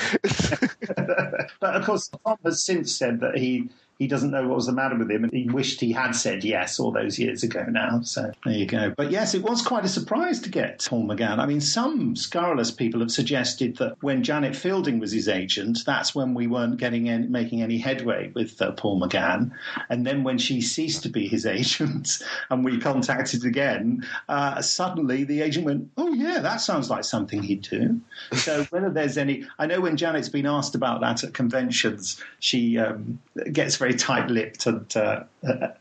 But 1.61 1.74
of 1.74 1.85
course, 1.85 2.09
Tom 2.09 2.37
has 2.44 2.64
since 2.64 2.94
said 2.94 3.20
that 3.20 3.37
he 3.37 3.70
he 3.98 4.06
doesn't 4.06 4.30
know 4.30 4.46
what 4.46 4.54
was 4.54 4.66
the 4.66 4.72
matter 4.72 4.96
with 4.96 5.11
him, 5.11 5.24
and 5.24 5.32
he 5.32 5.48
wished 5.48 5.80
he 5.80 5.90
had 5.90 6.12
said 6.12 6.44
yes 6.44 6.78
all 6.78 6.92
those 6.92 7.18
years 7.18 7.42
ago 7.42 7.64
now. 7.68 8.00
So 8.02 8.30
there 8.44 8.54
you 8.54 8.66
go. 8.66 8.94
But 8.96 9.11
yes, 9.11 9.34
it 9.34 9.42
was 9.42 9.61
quite 9.61 9.84
a 9.84 9.88
surprise 9.88 10.38
to 10.40 10.48
get 10.48 10.87
Paul 10.88 11.04
McGann. 11.04 11.38
I 11.38 11.46
mean, 11.46 11.61
some 11.61 12.14
scurrilous 12.14 12.70
people 12.70 13.00
have 13.00 13.11
suggested 13.11 13.76
that 13.78 13.96
when 14.00 14.22
Janet 14.22 14.54
Fielding 14.54 15.00
was 15.00 15.11
his 15.11 15.28
agent, 15.28 15.80
that's 15.84 16.14
when 16.14 16.32
we 16.32 16.46
weren't 16.46 16.76
getting 16.76 17.08
any, 17.08 17.26
making 17.26 17.61
any 17.61 17.76
headway 17.76 18.30
with 18.34 18.61
uh, 18.62 18.70
Paul 18.72 19.00
McGann, 19.00 19.50
and 19.88 20.06
then 20.06 20.22
when 20.22 20.38
she 20.38 20.61
ceased 20.61 21.02
to 21.02 21.08
be 21.08 21.26
his 21.26 21.44
agent 21.58 22.22
and 22.50 22.64
we 22.64 22.78
contacted 22.78 23.44
again, 23.44 24.06
uh, 24.28 24.62
suddenly 24.62 25.24
the 25.24 25.42
agent 25.42 25.66
went, 25.66 25.90
"Oh 25.96 26.12
yeah, 26.12 26.38
that 26.38 26.61
sounds 26.61 26.88
like 26.88 27.02
something 27.02 27.42
he'd 27.42 27.62
do." 27.62 28.00
So 28.34 28.62
whether 28.70 28.90
there's 28.90 29.18
any, 29.18 29.44
I 29.58 29.66
know 29.66 29.80
when 29.80 29.96
Janet's 29.96 30.28
been 30.28 30.46
asked 30.46 30.76
about 30.76 31.00
that 31.00 31.24
at 31.24 31.34
conventions, 31.34 32.22
she 32.38 32.78
um, 32.78 33.18
gets 33.52 33.76
very 33.76 33.88
tight-lipped 33.94 34.66
and 34.66 34.96
uh, 34.96 35.24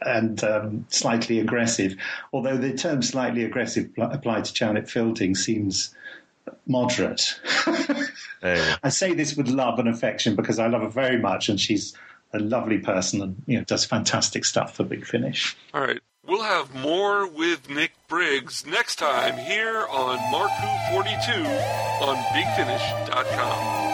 and 0.02 0.43
um, 0.43 0.86
slightly 0.89 1.39
aggressive. 1.39 1.96
Although 2.34 2.58
the 2.58 2.74
term 2.74 3.02
"slightly 3.02 3.43
aggressive" 3.43 3.93
pl- 3.96 4.12
applied 4.12 4.46
to 4.46 4.54
Janet 4.54 4.89
Fielding 4.89 5.36
seems 5.36 5.93
moderate. 6.65 7.39
I 8.43 8.89
say 8.89 9.13
this 9.13 9.36
with 9.36 9.48
love 9.48 9.80
and 9.80 9.89
affection 9.89 10.36
because 10.36 10.60
I 10.60 10.67
love 10.67 10.82
her 10.82 10.89
very 10.89 11.20
much, 11.20 11.50
and 11.50 11.60
she's 11.60 11.96
a 12.34 12.39
lovely 12.39 12.78
person 12.78 13.22
and 13.22 13.41
you 13.46 13.58
know 13.58 13.63
does 13.63 13.86
fantastic 13.86 14.46
stuff 14.46 14.76
for 14.76 14.84
Big 14.84 15.06
Finish. 15.06 15.56
all 15.74 15.82
right. 15.82 16.00
We'll 16.26 16.43
have 16.43 16.76
more 16.76 17.26
with 17.26 17.70
Nick 17.70 17.93
Briggs 18.10 18.65
next 18.65 18.98
time 18.98 19.38
here 19.38 19.88
on 19.89 20.17
Mark 20.30 20.52
Who 20.52 20.93
42 20.93 21.32
on 22.04 22.17
BigFinish.com. 22.34 23.87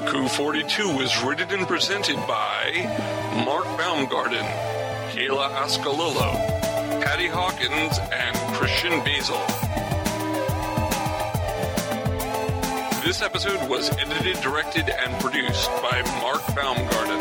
Who 0.00 0.26
42 0.26 1.00
is 1.00 1.22
written 1.22 1.50
and 1.50 1.68
presented 1.68 2.16
by 2.26 2.72
Mark 3.44 3.64
Baumgarten, 3.76 4.46
Kayla 5.10 5.50
Ascolillo, 5.50 6.32
Patty 7.02 7.26
Hawkins, 7.26 7.98
and 8.10 8.34
Christian 8.56 9.04
Basil. 9.04 9.36
This 13.04 13.20
episode 13.20 13.68
was 13.68 13.90
edited, 13.98 14.42
directed, 14.42 14.88
and 14.88 15.20
produced 15.20 15.68
by 15.82 16.00
Mark 16.22 16.40
Baumgarten. 16.56 17.20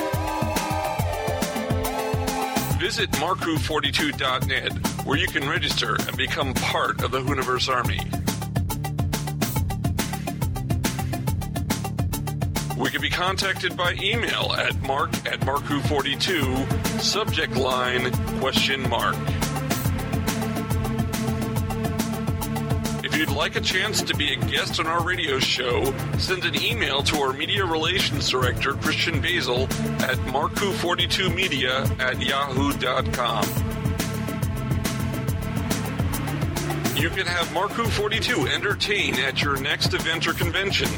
Visit 2.79 3.11
markwho42.net 3.11 5.05
where 5.05 5.17
you 5.17 5.27
can 5.27 5.49
register 5.49 5.97
and 6.07 6.15
become 6.15 6.53
part 6.53 7.03
of 7.03 7.11
the 7.11 7.19
Whoniverse 7.19 7.67
Army. 7.67 7.99
We 12.81 12.89
can 12.89 12.99
be 12.99 13.11
contacted 13.11 13.77
by 13.77 13.93
email 14.01 14.55
at 14.57 14.81
mark 14.81 15.13
at 15.27 15.39
markwho42, 15.41 16.99
subject 16.99 17.55
line 17.55 18.11
question 18.39 18.89
mark. 18.89 19.15
If 23.05 23.15
you'd 23.15 23.29
like 23.29 23.55
a 23.55 23.61
chance 23.61 24.01
to 24.01 24.15
be 24.15 24.33
a 24.33 24.35
guest 24.35 24.79
on 24.79 24.87
our 24.87 25.03
radio 25.03 25.37
show, 25.37 25.93
send 26.17 26.43
an 26.43 26.59
email 26.59 27.03
to 27.03 27.17
our 27.17 27.33
media 27.33 27.63
relations 27.65 28.27
director, 28.27 28.73
Christian 28.73 29.21
Basil, 29.21 29.65
at 30.01 30.17
markwho42media 30.33 31.99
at 31.99 32.19
yahoo.com. 32.19 33.45
You 36.97 37.09
can 37.09 37.27
have 37.27 37.47
MarkWHO42 37.47 38.51
entertain 38.51 39.15
at 39.15 39.41
your 39.41 39.59
next 39.59 39.93
event 39.93 40.27
or 40.27 40.33
convention. 40.33 40.89